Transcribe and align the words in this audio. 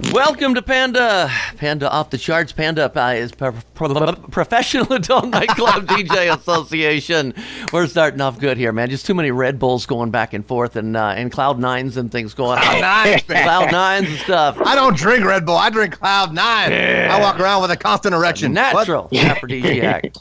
Welcome 0.00 0.54
to 0.54 0.62
Panda. 0.62 1.30
Panda 1.58 1.90
off 1.90 2.08
the 2.08 2.16
charts. 2.16 2.50
Panda 2.50 2.90
uh, 2.98 3.08
is 3.10 3.30
pro- 3.30 3.52
pro- 3.74 4.14
Professional 4.14 4.90
Adult 4.92 5.26
Nightclub 5.26 5.86
DJ 5.86 6.34
Association. 6.34 7.34
We're 7.72 7.86
starting 7.86 8.20
off 8.22 8.38
good 8.38 8.56
here, 8.56 8.72
man. 8.72 8.88
Just 8.88 9.04
too 9.04 9.12
many 9.12 9.30
Red 9.30 9.58
Bulls 9.58 9.84
going 9.84 10.10
back 10.10 10.32
and 10.32 10.46
forth 10.46 10.76
and 10.76 10.96
uh, 10.96 11.08
and 11.14 11.30
Cloud 11.30 11.58
Nines 11.58 11.98
and 11.98 12.10
things 12.10 12.32
going 12.32 12.58
on. 12.58 12.64
Cloud 12.64 12.80
Nines. 12.80 13.22
Cloud 13.26 13.70
Nines 13.72 14.08
and 14.08 14.18
stuff. 14.18 14.58
I 14.64 14.74
don't 14.74 14.96
drink 14.96 15.26
Red 15.26 15.44
Bull. 15.44 15.56
I 15.56 15.68
drink 15.68 15.98
Cloud 15.98 16.32
Nine. 16.32 16.72
I 16.72 17.20
walk 17.20 17.38
around 17.38 17.60
with 17.60 17.70
a 17.70 17.76
constant 17.76 18.14
erection. 18.14 18.54
Natural 18.54 19.08
aphrodisiac. 19.12 20.14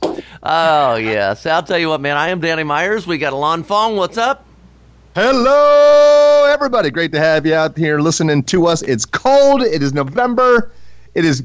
oh, 0.43 0.95
yes. 0.95 1.45
I'll 1.45 1.63
tell 1.63 1.79
you 1.79 1.87
what, 1.87 2.01
man. 2.01 2.17
I 2.17 2.29
am 2.29 2.41
Danny 2.41 2.63
Meyers. 2.63 3.07
We 3.07 3.17
got 3.17 3.31
Ilan 3.31 3.65
Fong. 3.65 3.95
What's 3.95 4.17
up? 4.17 4.45
Hello, 5.13 6.47
everybody. 6.49 6.89
Great 6.89 7.11
to 7.11 7.19
have 7.19 7.45
you 7.45 7.53
out 7.53 7.77
here 7.77 7.99
listening 7.99 8.43
to 8.43 8.67
us. 8.67 8.81
It's 8.83 9.05
cold. 9.05 9.61
It 9.61 9.83
is 9.83 9.93
November. 9.93 10.71
It 11.15 11.25
is 11.25 11.43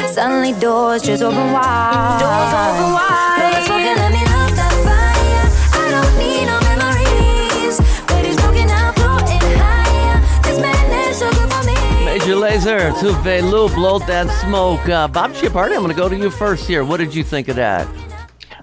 Suddenly 0.08 0.54
doors 0.60 1.02
just 1.04 1.24
open 1.24 1.52
wide. 1.54 2.20
Doors 2.20 2.54
open 2.64 2.94
wide. 2.94 3.38
Blow 3.40 3.52
the 3.52 3.66
smoke 3.66 3.80
and 3.80 4.00
let 4.00 4.12
me 4.12 4.24
love 4.34 4.56
that 4.60 4.76
fire. 4.86 5.46
I 5.80 5.86
don't 5.94 6.14
need 6.20 6.46
no 6.52 6.58
memories. 6.70 7.78
But 8.08 8.26
he's 8.26 8.36
broken 8.38 8.70
out, 8.70 8.96
floating 8.96 9.42
higher. 9.60 10.20
This 10.44 10.60
madness 10.60 11.20
so 11.20 11.30
good 11.32 11.52
for 11.52 11.64
me. 11.66 12.06
Major 12.06 12.36
Lazer, 12.36 12.92
Tove 12.94 13.52
Lo, 13.52 13.70
Blow 13.70 14.00
That 14.00 14.30
Smoke. 14.42 14.88
Uh, 14.90 15.08
Bob 15.08 15.32
Chiappardi, 15.32 15.76
I'm 15.76 15.82
going 15.82 15.90
to 15.90 15.94
go 15.94 16.10
to 16.10 16.18
you 16.18 16.30
first 16.30 16.68
here. 16.68 16.84
What 16.84 16.98
did 16.98 17.14
you 17.14 17.24
think 17.24 17.48
of 17.48 17.56
that? 17.56 17.88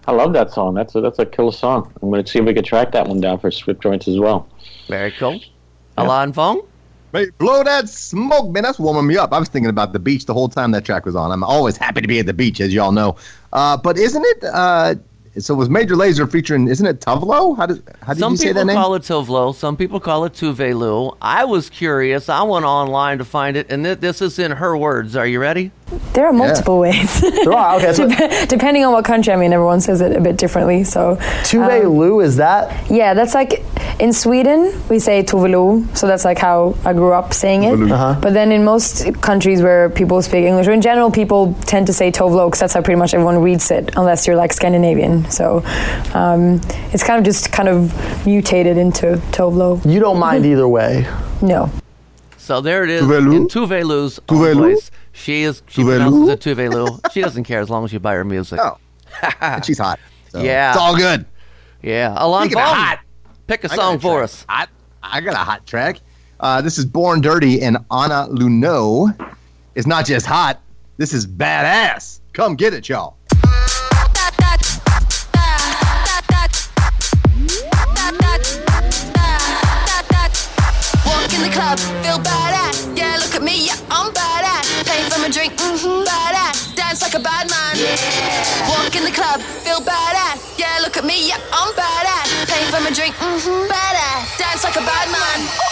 I 0.07 0.13
love 0.13 0.33
that 0.33 0.51
song. 0.51 0.75
That's 0.75 0.95
a, 0.97 1.01
that's 1.01 1.21
a 1.21 1.27
killer 1.27 1.53
song. 1.53 1.93
I'm 2.03 2.11
going 2.11 2.25
to 2.25 2.31
see 2.31 2.41
if 2.41 2.45
we 2.45 2.53
can 2.53 2.65
track 2.65 2.91
that 2.93 3.07
one 3.07 3.21
down 3.21 3.39
for 3.39 3.51
strip 3.53 3.81
joints 3.81 4.09
as 4.09 4.19
well. 4.19 4.49
Very 4.93 5.13
cool. 5.13 5.41
Ilan 5.97 6.35
Fong? 6.35 6.61
Hey, 7.13 7.31
blow 7.39 7.65
that 7.65 7.89
smoke, 7.89 8.51
man. 8.51 8.63
That's 8.63 8.79
warming 8.79 9.07
me 9.07 9.17
up. 9.17 9.33
I 9.33 9.39
was 9.39 9.49
thinking 9.49 9.71
about 9.71 9.95
the 9.95 9.99
beach 9.99 10.27
the 10.27 10.35
whole 10.35 10.51
time 10.51 10.71
that 10.73 10.85
track 10.85 11.07
was 11.07 11.17
on. 11.17 11.33
I'm 11.33 11.43
always 11.43 11.79
happy 11.79 12.03
to 12.03 12.07
be 12.07 12.19
at 12.19 12.27
the 12.27 12.35
beach, 12.35 12.61
as 12.61 12.75
y'all 12.75 12.93
know. 12.93 13.17
Uh, 13.55 13.79
but 13.79 13.97
isn't 13.97 14.23
it? 14.23 14.45
Uh, 14.45 14.97
so 15.39 15.55
it 15.55 15.57
was 15.57 15.69
Major 15.71 15.97
Laser 15.97 16.27
featuring? 16.27 16.69
Isn't 16.69 16.87
it 16.87 17.01
Tuvlo? 17.01 17.57
How 17.57 17.67
did 17.67 17.83
how 18.03 18.13
did 18.15 18.21
Some 18.21 18.33
you 18.33 18.37
say 18.37 18.53
that 18.53 18.67
name? 18.67 18.75
Some 18.77 18.77
people 18.77 18.83
call 18.83 18.95
it 18.95 19.03
Tovlo. 19.03 19.55
Some 19.55 19.77
people 19.77 20.01
call 20.01 20.25
it 20.25 20.33
Tuve 20.35 20.75
Lu. 20.79 21.17
I 21.23 21.45
was 21.45 21.71
curious. 21.71 22.29
I 22.29 22.43
went 22.43 22.65
online 22.65 23.19
to 23.19 23.25
find 23.25 23.57
it, 23.57 23.71
and 23.71 23.85
th- 23.85 23.99
this 23.99 24.21
is 24.21 24.39
in 24.39 24.51
her 24.53 24.77
words. 24.77 25.17
Are 25.17 25.27
you 25.27 25.41
ready? 25.41 25.71
There 26.15 26.27
are 26.27 26.33
multiple 26.33 26.79
ways. 26.79 27.23
Wow, 27.45 27.77
okay, 27.77 27.93
so 27.93 28.09
Dep- 28.09 28.49
Depending 28.49 28.85
on 28.85 28.93
what 28.93 29.05
country, 29.05 29.33
I 29.33 29.37
mean, 29.37 29.53
everyone 29.53 29.81
says 29.81 30.01
it 30.01 30.17
a 30.17 30.21
bit 30.21 30.37
differently. 30.39 30.85
So, 30.85 31.17
Tuve 31.43 31.83
Lu, 31.85 32.21
is 32.21 32.37
that? 32.37 32.91
yeah, 32.91 33.13
that's 33.15 33.35
like 33.35 33.63
in 34.01 34.13
Sweden 34.13 34.73
we 34.89 34.99
say 34.99 35.23
Tuvalu, 35.23 35.85
so 35.97 36.07
that's 36.07 36.25
like 36.25 36.39
how 36.39 36.75
I 36.85 36.93
grew 36.95 37.13
up 37.13 37.35
saying 37.35 37.65
it. 37.65 37.93
Uh-huh. 37.93 38.19
But 38.23 38.33
then 38.33 38.53
in 38.53 38.65
most 38.65 39.21
countries 39.21 39.61
where 39.61 39.91
people 39.91 40.23
speak 40.23 40.45
English, 40.45 40.67
or 40.67 40.73
in 40.73 40.81
general, 40.81 41.11
people 41.11 41.55
tend 41.67 41.87
to 41.89 41.93
say 41.93 42.11
Tovlo 42.11 42.47
because 42.47 42.61
that's 42.61 42.73
how 42.73 42.81
pretty 42.83 42.99
much 42.99 43.13
everyone 43.13 43.39
reads 43.43 43.71
it, 43.71 43.93
unless 43.97 44.27
you're 44.27 44.37
like 44.37 44.53
Scandinavian. 44.53 45.22
So 45.31 45.63
um, 46.15 46.61
it's 46.93 47.03
kind 47.03 47.19
of 47.19 47.25
just 47.25 47.53
kind 47.53 47.69
of 47.69 47.93
mutated 48.27 48.77
into 48.77 49.17
Tovlo. 49.33 49.85
You 49.91 50.01
don't 50.01 50.19
mind 50.19 50.45
either 50.47 50.69
way. 50.69 51.07
No. 51.41 51.71
So 52.39 52.61
there 52.61 52.83
it 52.85 52.91
is 52.91 53.03
Tuve 53.03 53.25
Lu? 53.25 53.37
in 53.37 53.47
Tuve 53.49 53.85
Lu's 53.85 54.19
own 54.29 54.37
Tuve 54.39 54.55
Lu? 54.57 54.75
voice. 54.75 54.91
She 55.13 55.43
is. 55.43 55.63
She 55.69 55.83
Tuve 55.83 55.97
pronounces 55.97 56.21
Lu? 56.21 56.31
it 56.31 56.41
Tuvelu. 56.41 57.13
She 57.13 57.21
doesn't 57.21 57.45
care 57.45 57.61
as 57.61 57.71
long 57.71 57.85
as 57.85 57.93
you 57.93 58.01
buy 58.01 58.15
her 58.15 58.25
music. 58.25 58.59
Oh, 58.63 58.79
and 59.41 59.65
she's 59.65 59.79
hot. 59.79 59.99
So 60.31 60.41
Yeah. 60.43 60.71
it's 60.73 60.79
all 60.81 60.97
good. 60.97 61.25
Yeah, 61.83 62.15
Ilan 62.19 62.43
Speaking 62.43 62.59
of 62.59 62.65
hot, 62.65 63.01
pick 63.49 63.65
a 63.65 63.73
I 63.73 63.77
song 63.77 63.97
a 63.97 63.99
for 64.01 64.15
track. 64.19 64.25
us. 64.25 64.47
Hot. 64.49 64.69
I 65.03 65.21
got 65.21 65.35
a 65.35 65.39
hot 65.39 65.67
track. 65.67 65.99
Uh, 66.41 66.61
this 66.61 66.79
is 66.79 66.85
Born 66.85 67.21
Dirty 67.21 67.61
and 67.61 67.77
Anna 67.91 68.27
Lunoe. 68.31 69.15
It's 69.75 69.87
not 69.87 70.05
just 70.07 70.27
hot. 70.27 70.61
This 70.97 71.13
is 71.13 71.27
badass. 71.27 72.21
Come 72.33 72.55
get 72.57 72.73
it, 72.75 72.89
y'all. 72.89 73.17
In 81.43 81.51
the 81.51 81.55
club, 81.55 81.79
feel 82.05 82.19
badass. 82.19 82.97
Yeah, 82.97 83.17
look 83.19 83.35
at 83.35 83.43
me, 83.43 83.67
yeah, 83.67 83.77
I'm 83.91 84.13
badass. 84.13 84.87
Pay 84.87 85.03
for 85.11 85.21
my 85.21 85.29
drink, 85.29 85.53
mm-hmm, 85.55 86.05
badass. 86.07 86.75
Dance 86.77 87.03
like 87.03 87.15
a 87.15 87.21
bad 87.21 87.51
man. 87.51 87.75
Yeah. 87.75 88.69
Walk 88.71 88.95
in 88.95 89.05
the 89.05 89.11
club, 89.11 89.41
feel 89.65 89.81
badass. 89.81 90.39
Yeah, 90.59 90.79
look 90.83 90.97
at 90.97 91.05
me, 91.05 91.29
yeah, 91.29 91.41
I'm 91.53 91.73
badass. 91.75 92.47
Pay 92.47 92.63
for 92.71 92.81
my 92.81 92.91
drink, 92.91 93.15
mm-hmm, 93.17 93.71
badass. 93.71 94.39
Dance 94.39 94.65
like 94.65 94.77
a 94.77 94.85
bad 94.87 95.09
man. 95.11 95.39
Badass. 95.49 95.72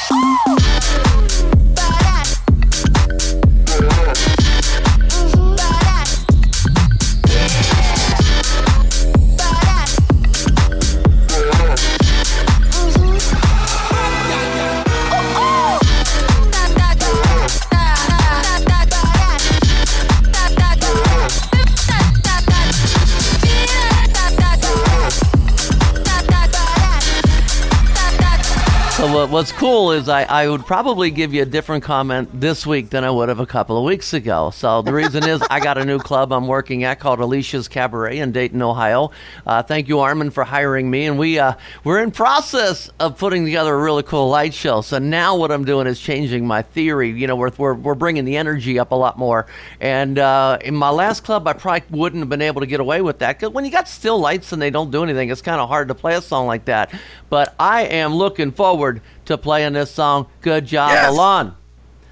What's 29.31 29.53
cool 29.53 29.93
is 29.93 30.09
I, 30.09 30.25
I 30.25 30.49
would 30.49 30.67
probably 30.67 31.13
give 31.13 31.33
you 31.33 31.43
a 31.43 31.47
different 31.47 31.85
comment 31.85 32.29
this 32.41 32.67
week 32.67 32.91
than 32.91 33.05
I 33.05 33.11
would 33.11 33.29
have 33.29 33.39
a 33.39 33.47
couple 33.47 33.79
of 33.79 33.85
weeks 33.85 34.13
ago. 34.13 34.51
So 34.51 34.83
the 34.83 34.93
reason 34.93 35.23
is 35.29 35.41
I 35.49 35.61
got 35.61 35.79
a 35.79 35.85
new 35.85 36.01
club 36.01 36.33
I'm 36.33 36.49
working 36.49 36.83
at 36.83 36.99
called 36.99 37.21
Alicia's 37.21 37.69
Cabaret 37.69 38.19
in 38.19 38.33
Dayton, 38.33 38.61
Ohio. 38.61 39.13
Uh, 39.47 39.63
thank 39.63 39.87
you, 39.87 40.01
Armin, 40.01 40.31
for 40.31 40.43
hiring 40.43 40.91
me, 40.91 41.07
and 41.07 41.17
we 41.17 41.39
uh, 41.39 41.53
we're 41.85 42.01
in 42.01 42.11
process 42.11 42.91
of 42.99 43.19
putting 43.19 43.45
together 43.45 43.73
a 43.73 43.79
really 43.79 44.03
cool 44.03 44.29
light 44.29 44.53
show. 44.53 44.81
So 44.81 44.99
now 44.99 45.37
what 45.37 45.53
I'm 45.53 45.65
doing 45.65 45.87
is 45.87 46.01
changing 46.01 46.45
my 46.45 46.63
theory. 46.63 47.11
You 47.11 47.29
know, 47.29 47.37
we're 47.37 47.53
we're, 47.57 47.75
we're 47.75 47.95
bringing 47.95 48.25
the 48.25 48.37
energy 48.37 48.81
up 48.81 48.91
a 48.91 48.97
lot 48.97 49.17
more. 49.17 49.47
And 49.81 50.19
uh, 50.19 50.59
in 50.61 50.75
my 50.75 50.91
last 50.91 51.23
club, 51.23 51.47
I 51.47 51.53
probably 51.53 51.85
wouldn't 51.97 52.21
have 52.21 52.29
been 52.29 52.43
able 52.43 52.63
to 52.63 52.67
get 52.67 52.81
away 52.81 53.01
with 53.01 53.21
that 53.21 53.39
because 53.39 53.55
when 53.55 53.65
you 53.65 53.71
got 53.71 53.87
still 53.87 54.19
lights 54.19 54.53
and 54.53 54.61
they 54.61 54.71
don't 54.71 54.91
do 54.91 55.05
anything, 55.05 55.31
it's 55.31 55.43
kind 55.43 55.61
of 55.61 55.69
hard 55.69 55.87
to 55.87 55.95
play 55.95 56.17
a 56.17 56.21
song 56.21 56.49
like 56.49 56.65
that. 56.65 56.93
But 57.29 57.55
I 57.61 57.83
am 57.83 58.13
looking 58.13 58.51
forward 58.51 59.01
to 59.31 59.39
playing 59.39 59.73
this 59.73 59.91
song. 59.91 60.27
Good 60.43 60.67
job, 60.67 60.91
Yes. 60.91 61.13
Ilan. 61.13 61.55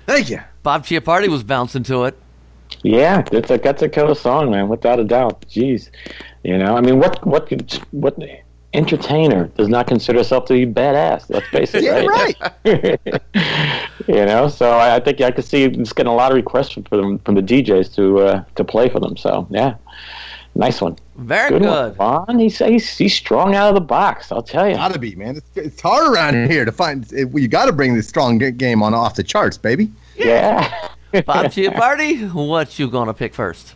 Thank 0.06 0.30
you. 0.30 0.40
Bob 0.62 0.84
Chiappardi 0.84 1.28
was 1.28 1.42
bouncing 1.44 1.82
to 1.84 2.04
it. 2.04 2.18
Yeah, 2.82 3.22
that's 3.22 3.50
a 3.50 3.58
that's 3.58 3.82
a 3.82 3.88
killer 3.88 4.14
song, 4.14 4.50
man, 4.50 4.68
without 4.68 5.00
a 5.00 5.04
doubt. 5.04 5.44
Jeez, 5.48 5.90
you 6.42 6.56
know, 6.58 6.76
I 6.76 6.80
mean, 6.80 6.98
what 6.98 7.24
what 7.26 7.50
what 7.92 8.16
entertainer 8.74 9.46
does 9.56 9.68
not 9.68 9.86
consider 9.86 10.18
herself 10.18 10.44
to 10.46 10.54
be 10.54 10.66
badass? 10.66 11.30
Let's 11.30 11.48
face 11.48 11.74
it, 11.74 11.82
Yeah, 11.84 12.04
right. 12.04 12.36
you 14.06 14.24
know, 14.26 14.48
so 14.48 14.70
I, 14.70 14.96
I 14.96 15.00
think 15.00 15.20
I 15.20 15.30
could 15.30 15.44
see 15.44 15.64
it's 15.64 15.92
getting 15.92 16.12
a 16.12 16.14
lot 16.14 16.30
of 16.30 16.36
requests 16.36 16.72
from 16.72 16.84
them 16.90 17.18
from 17.20 17.34
the 17.34 17.42
DJs 17.42 17.94
to 17.96 18.18
uh, 18.20 18.44
to 18.56 18.64
play 18.64 18.88
for 18.88 19.00
them. 19.00 19.16
So 19.16 19.46
yeah, 19.50 19.74
nice 20.58 20.80
one. 20.82 20.98
Very 21.16 21.50
Good, 21.50 21.62
good. 21.62 21.96
one. 21.96 22.24
Ron, 22.26 22.38
he's, 22.38 22.58
he's 22.58 22.98
he's 22.98 23.14
strong 23.14 23.54
out 23.54 23.68
of 23.68 23.74
the 23.74 23.80
box. 23.80 24.30
I'll 24.30 24.42
tell 24.42 24.68
you. 24.68 24.74
Gotta 24.74 24.98
be, 24.98 25.14
man. 25.14 25.36
It's, 25.36 25.56
it's 25.56 25.80
hard 25.80 26.12
around 26.12 26.50
here 26.50 26.64
to 26.66 26.72
find. 26.72 27.10
It, 27.12 27.28
you 27.34 27.48
got 27.48 27.66
to 27.66 27.72
bring 27.72 27.94
this 27.94 28.08
strong 28.08 28.38
game 28.38 28.82
on 28.82 28.92
off 28.92 29.14
the 29.14 29.22
charts, 29.22 29.56
baby. 29.56 29.90
Yeah. 30.16 30.90
Bob 31.24 31.46
Chiappardi, 31.46 32.32
what 32.32 32.78
you 32.78 32.90
gonna 32.90 33.14
pick 33.14 33.34
first? 33.34 33.74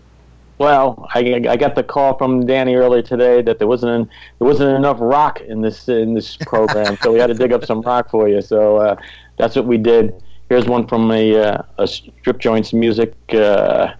Well, 0.59 1.09
I, 1.13 1.21
I 1.49 1.57
got 1.57 1.75
the 1.75 1.83
call 1.83 2.17
from 2.19 2.47
Danny 2.47 2.77
earlier 2.77 3.03
today 3.03 3.43
that 3.43 3.59
there 3.59 3.67
wasn't 3.67 4.09
there 4.39 4.47
wasn't 4.47 4.77
enough 4.77 4.99
rock 5.01 5.41
in 5.41 5.63
this 5.63 5.89
in 5.89 6.15
this 6.15 6.37
program, 6.37 6.97
so 7.03 7.13
we 7.13 7.19
had 7.19 7.29
to 7.29 7.35
dig 7.35 7.53
up 7.53 7.65
some 7.65 7.81
rock 7.81 8.11
for 8.11 8.29
you. 8.29 8.43
So 8.43 8.77
uh, 8.77 8.97
that's 9.39 9.57
what 9.57 9.67
we 9.67 9.79
did. 9.79 10.15
Here's 10.49 10.67
one 10.67 10.87
from 10.87 11.11
a, 11.11 11.35
uh, 11.37 11.63
a 11.79 11.87
strip 11.87 12.39
joints 12.39 12.75
music. 12.75 13.15
Uh, 13.33 13.95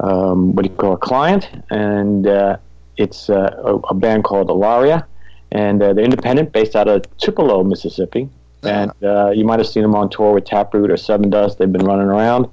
um, 0.00 0.54
what 0.54 0.64
do 0.64 0.70
you 0.70 0.76
call 0.76 0.92
a 0.94 0.98
client? 0.98 1.48
And 1.70 2.26
uh, 2.26 2.56
it's 2.96 3.30
uh, 3.30 3.60
a, 3.64 3.74
a 3.76 3.94
band 3.94 4.24
called 4.24 4.48
Alaria, 4.48 5.04
and 5.52 5.82
uh, 5.82 5.92
they're 5.92 6.04
independent, 6.04 6.52
based 6.52 6.76
out 6.76 6.88
of 6.88 7.04
Tupelo, 7.18 7.62
Mississippi. 7.64 8.28
And 8.62 8.92
uh, 9.02 9.30
you 9.30 9.44
might 9.44 9.58
have 9.58 9.68
seen 9.68 9.82
them 9.82 9.94
on 9.94 10.08
tour 10.08 10.32
with 10.32 10.46
Taproot 10.46 10.90
or 10.90 10.94
Sevendust. 10.94 11.58
They've 11.58 11.70
been 11.70 11.84
running 11.84 12.06
around. 12.06 12.48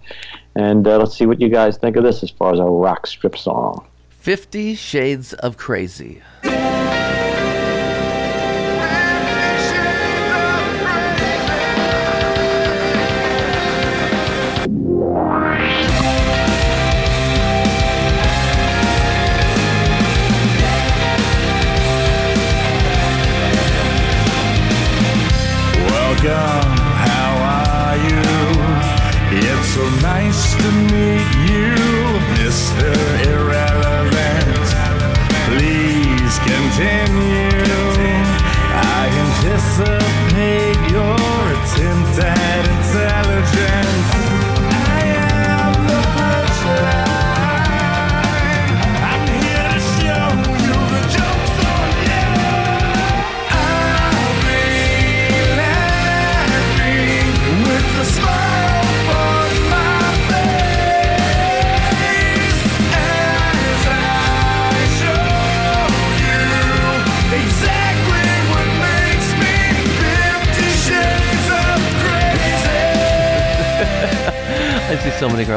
And 0.55 0.85
uh, 0.85 0.97
let's 0.97 1.17
see 1.17 1.25
what 1.25 1.39
you 1.39 1.47
guys 1.47 1.77
think 1.77 1.95
of 1.95 2.03
this 2.03 2.21
as 2.21 2.29
far 2.29 2.51
as 2.51 2.59
a 2.59 2.65
rock 2.65 3.07
strip 3.07 3.37
song. 3.37 3.87
Fifty 4.09 4.75
Shades 4.75 5.33
of 5.33 5.55
Crazy. 5.55 6.21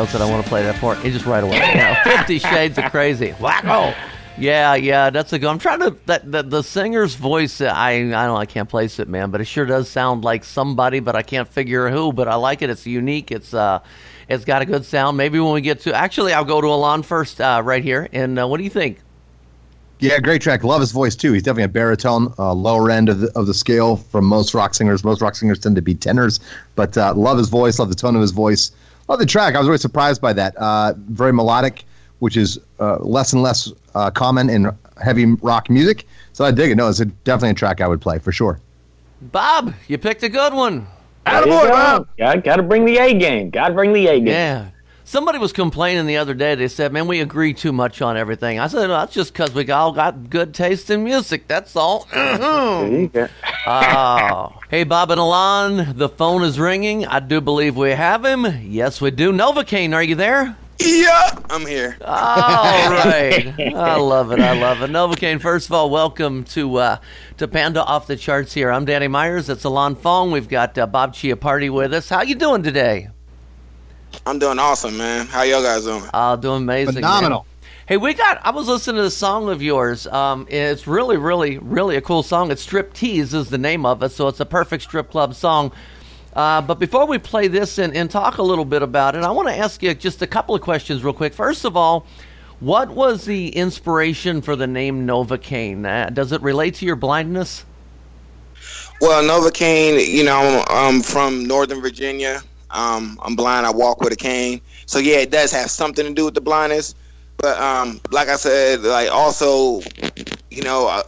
See 0.07 0.13
so 0.13 0.19
many 0.19 0.21
girls 0.21 0.21
that 0.21 0.23
I 0.23 0.31
want 0.31 0.43
to 0.45 0.49
play 0.49 0.63
that 0.63 0.79
for. 0.79 0.97
It 0.97 1.13
just 1.13 1.27
right 1.27 1.43
away. 1.43 1.57
Yeah, 1.57 2.03
Fifty 2.17 2.39
Shades 2.39 2.79
of 2.79 2.91
Crazy. 2.91 3.31
Wacko. 3.33 3.95
Yeah, 4.37 4.75
yeah, 4.75 5.11
that's 5.11 5.33
a 5.33 5.39
good. 5.39 5.49
I'm 5.49 5.59
trying 5.59 5.81
to 5.81 5.97
that 6.07 6.31
the, 6.31 6.43
the 6.43 6.63
singer's 6.63 7.15
voice. 7.15 7.61
I 7.61 7.91
I 7.91 8.01
don't 8.01 8.11
know, 8.11 8.37
I 8.37 8.47
can't 8.47 8.69
place 8.69 8.99
it, 8.99 9.09
man, 9.09 9.31
but 9.31 9.41
it 9.41 9.45
sure 9.45 9.65
does 9.65 9.89
sound 9.89 10.25
like 10.25 10.45
somebody, 10.45 11.01
but 11.01 11.15
I 11.15 11.23
can't 11.23 11.49
figure 11.49 11.89
who. 11.89 12.13
But 12.13 12.29
I 12.29 12.35
like 12.35 12.63
it. 12.63 12.71
It's 12.71 12.87
unique. 12.87 13.31
It's 13.31 13.55
uh, 13.55 13.81
it's 14.29 14.45
got 14.45 14.63
a 14.63 14.65
good 14.65 14.85
sound. 14.85 15.17
Maybe 15.17 15.39
when 15.39 15.53
we 15.53 15.61
get 15.61 15.81
to 15.81 15.95
actually, 15.95 16.33
I'll 16.33 16.45
go 16.45 16.61
to 16.61 16.67
Ilan 16.67 17.05
first, 17.05 17.41
uh, 17.41 17.63
right 17.65 17.83
here. 17.83 18.09
And 18.13 18.39
uh, 18.39 18.49
what 18.49 18.59
do 18.59 18.65
you 18.65 18.71
think? 18.71 18.99
Yeah, 20.01 20.19
great 20.19 20.43
track. 20.43 20.65
Love 20.65 20.81
his 20.81 20.91
voice 20.93 21.15
too. 21.15 21.33
He's 21.33 21.43
definitely 21.43 21.65
a 21.65 21.69
baritone, 21.69 22.35
uh, 22.39 22.53
lower 22.53 22.91
end 22.91 23.09
of 23.09 23.21
the, 23.21 23.33
of 23.39 23.47
the 23.47 23.55
scale 23.55 23.97
from 23.97 24.25
most 24.25 24.53
rock 24.53 24.75
singers. 24.75 25.05
Most 25.05 25.23
rock 25.23 25.37
singers 25.37 25.61
tend 25.61 25.77
to 25.77 25.83
be 25.83 25.95
tenors, 25.95 26.41
but 26.75 26.99
uh, 26.99 27.15
love 27.15 27.39
his 27.39 27.49
voice. 27.49 27.79
Love 27.79 27.89
the 27.89 27.95
tone 27.95 28.17
of 28.17 28.21
his 28.21 28.33
voice. 28.33 28.73
Love 29.09 29.19
the 29.19 29.27
track. 29.27 29.55
I 29.55 29.59
was 29.59 29.69
really 29.69 29.79
surprised 29.79 30.21
by 30.21 30.33
that. 30.33 30.57
Uh, 30.57 30.95
very 30.97 31.33
melodic, 31.33 31.85
which 32.21 32.37
is 32.37 32.59
uh, 32.81 32.97
less 32.99 33.33
and 33.33 33.43
less 33.43 33.73
uh, 33.95 34.11
common 34.11 34.49
in 34.49 34.71
heavy 35.03 35.27
rock 35.43 35.69
music. 35.69 36.07
So 36.33 36.45
I 36.45 36.51
dig 36.51 36.71
it. 36.71 36.77
No, 36.77 36.89
it's 36.89 37.01
a, 37.01 37.05
definitely 37.07 37.51
a 37.51 37.55
track 37.55 37.81
I 37.81 37.89
would 37.89 38.01
play 38.01 38.19
for 38.19 38.33
sure. 38.33 38.61
Bob, 39.21 39.75
you 39.89 39.99
picked 39.99 40.23
a 40.23 40.29
good 40.29 40.53
one. 40.53 40.87
There 41.27 41.41
you 41.41 41.51
go. 41.51 42.07
Got, 42.19 42.45
got 42.45 42.57
to 42.57 42.63
bring 42.63 42.85
the 42.85 42.99
A 42.99 43.15
game. 43.15 43.51
Got 43.51 43.69
to 43.69 43.75
bring 43.75 43.93
the 43.93 44.07
A 44.07 44.19
game. 44.19 44.27
Yeah. 44.27 44.69
Somebody 45.15 45.39
was 45.39 45.53
complaining 45.53 46.07
the 46.07 46.17
other 46.17 46.35
day. 46.35 46.57
They 46.57 46.67
said, 46.67 46.93
"Man, 46.93 47.07
we 47.07 47.21
agree 47.21 47.55
too 47.55 47.71
much 47.71 48.03
on 48.03 48.17
everything." 48.17 48.59
I 48.59 48.67
said, 48.67 48.89
no, 48.89 48.95
"That's 48.95 49.15
just 49.15 49.33
because 49.33 49.55
we 49.55 49.71
all 49.71 49.93
got 49.93 50.29
good 50.29 50.53
taste 50.53 50.91
in 50.91 51.05
music. 51.05 51.47
That's 51.47 51.77
all." 51.77 52.09
There 52.15 52.89
you 52.89 53.29
oh, 53.65 54.59
hey, 54.71 54.83
Bob 54.83 55.13
and 55.13 55.21
Ilan, 55.21 55.97
the 55.97 56.09
phone 56.09 56.43
is 56.43 56.59
ringing. 56.59 57.07
I 57.07 57.21
do 57.21 57.41
believe 57.41 57.77
we 57.77 57.93
have 57.93 58.25
him. 58.25 58.45
Yes, 58.65 59.01
we 59.01 59.13
do. 59.13 59.33
NovaCain, 59.33 59.95
are 59.95 60.03
you 60.03 60.17
there? 60.17 60.57
Yeah, 60.81 61.39
I'm 61.49 61.65
here. 61.65 61.97
All 62.01 62.91
right. 62.91 63.55
I 63.57 63.97
love 63.97 64.33
it. 64.33 64.41
I 64.41 64.61
love 64.61 64.83
it. 64.83 64.91
NovaCain, 64.91 65.41
first 65.41 65.69
of 65.69 65.75
all, 65.75 65.91
welcome 65.91 66.43
to 66.47 66.79
uh, 66.79 66.97
to 67.37 67.47
Panda 67.47 67.85
Off 67.85 68.09
the 68.09 68.17
Charts 68.17 68.53
here. 68.53 68.73
I'm 68.73 68.85
Danny 68.85 69.07
Meyers. 69.07 69.49
It's 69.49 69.63
Ilan 69.63 69.97
Fong. 69.97 70.33
We've 70.33 70.49
got 70.49 70.77
uh, 70.77 70.89
Bob 70.89 71.15
Party 71.39 71.71
with 71.71 71.95
us. 71.95 72.09
How 72.09 72.23
you 72.23 72.35
doing 72.35 72.65
today? 72.65 73.11
I'm 74.27 74.39
doing 74.39 74.59
awesome, 74.59 74.97
man. 74.97 75.27
How 75.27 75.43
y'all 75.43 75.63
guys 75.63 75.85
doing? 75.85 76.03
Uh, 76.13 76.37
doing 76.37 76.63
amazing. 76.63 76.95
man. 76.95 77.03
Phenomenal. 77.03 77.47
Hey, 77.87 77.99
we 77.99 78.15
got. 78.15 78.41
I 78.43 78.51
was 78.51 78.67
listening 78.67 78.97
to 78.97 79.03
the 79.03 79.11
song 79.11 79.51
of 79.51 79.61
yours. 79.63 80.07
Um, 80.07 80.47
it's 80.49 80.87
really, 80.87 81.19
really, 81.19 81.59
really 81.59 81.97
a 81.97 82.01
cool 82.01 82.23
song. 82.23 82.51
It's 82.51 82.63
Strip 82.63 82.95
Tease 82.95 83.35
is 83.35 83.51
the 83.51 83.59
name 83.59 83.85
of 83.85 84.03
it, 84.03 84.11
so 84.11 84.27
it's 84.29 84.41
a 84.41 84.47
perfect 84.47 84.85
strip 84.85 85.11
club 85.11 85.35
song. 85.35 85.71
Uh, 86.33 86.63
but 86.63 86.79
before 86.79 87.07
we 87.07 87.19
play 87.19 87.47
this 87.47 87.79
and, 87.79 87.95
and 87.95 88.11
talk 88.11 88.39
a 88.39 88.43
little 88.43 88.65
bit 88.65 88.83
about 88.83 89.15
it, 89.15 89.23
I 89.23 89.31
want 89.31 89.49
to 89.49 89.57
ask 89.57 89.83
you 89.83 89.95
just 89.95 90.23
a 90.23 90.27
couple 90.27 90.55
of 90.55 90.63
questions 90.63 91.05
real 91.05 91.13
quick. 91.13 91.35
First 91.35 91.65
of 91.65 91.77
all, 91.77 92.07
what 92.61 92.91
was 92.91 93.27
the 93.27 93.49
inspiration 93.49 94.41
for 94.41 94.57
the 94.57 94.67
name 94.67 95.07
NovaCain? 95.07 95.85
Uh, 95.85 96.11
does 96.11 96.33
it 96.33 96.41
relate 96.41 96.75
to 96.77 96.87
your 96.87 96.97
blindness? 96.97 97.65
Well, 99.01 99.23
Nova 99.23 99.51
NovaCain, 99.51 100.09
you 100.09 100.25
know, 100.25 100.65
I'm, 100.69 100.95
I'm 100.97 101.03
from 101.03 101.45
Northern 101.47 101.83
Virginia. 101.83 102.41
Um, 102.75 103.19
I'm 103.23 103.37
blind. 103.37 103.67
I 103.67 103.71
walk 103.71 104.01
with 104.01 104.13
a 104.13 104.17
cane. 104.17 104.61
So 104.87 104.99
yeah, 104.99 105.19
it 105.19 105.31
does 105.31 105.51
have 105.53 105.71
something 105.71 106.05
to 106.05 106.13
do 106.13 106.27
with 106.27 106.35
the 106.35 106.41
blindness. 106.41 106.95
But 107.39 107.59
um, 107.59 108.01
like 108.11 108.29
I 108.29 108.37
said, 108.37 108.83
like 108.83 109.11
also, 109.11 109.81
you 110.51 110.63
know, 110.63 110.89
uh, 110.89 111.03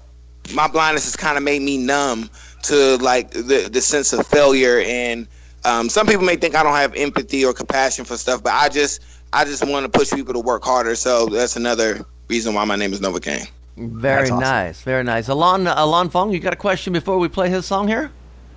my 0.55 0.69
blindness 0.69 1.05
has 1.05 1.17
kind 1.17 1.37
of 1.37 1.43
made 1.43 1.63
me 1.63 1.77
numb 1.77 2.31
to 2.65 2.97
like 2.99 3.31
the 3.31 3.69
the 3.71 3.81
sense 3.81 4.13
of 4.13 4.27
failure. 4.27 4.81
And 4.81 5.27
um, 5.65 5.89
some 5.89 6.07
people 6.07 6.25
may 6.25 6.37
think 6.37 6.55
I 6.55 6.63
don't 6.63 6.75
have 6.75 6.95
empathy 6.95 7.45
or 7.45 7.53
compassion 7.53 8.05
for 8.05 8.17
stuff, 8.17 8.43
but 8.43 8.53
I 8.53 8.69
just 8.69 9.03
I 9.33 9.45
just 9.45 9.67
want 9.67 9.91
to 9.91 9.99
push 9.99 10.11
people 10.11 10.35
to 10.35 10.41
work 10.41 10.65
harder. 10.65 10.95
So 10.95 11.27
that's 11.27 11.57
another 11.57 12.05
reason 12.29 12.55
why 12.55 12.65
my 12.65 12.77
name 12.77 12.93
is 12.93 13.01
Nova 13.01 13.21
NovaCain. 13.21 13.51
Very 13.77 14.31
awesome. 14.31 14.41
nice, 14.41 14.81
very 14.81 15.05
nice. 15.05 15.29
Ilan, 15.29 15.73
Ilan 15.75 16.11
Fong, 16.11 16.33
you 16.33 16.41
got 16.41 16.55
a 16.55 16.57
question 16.57 16.95
before 16.95 17.19
we 17.19 17.29
play 17.29 17.51
his 17.51 17.67
song 17.67 17.87
here? 17.89 18.11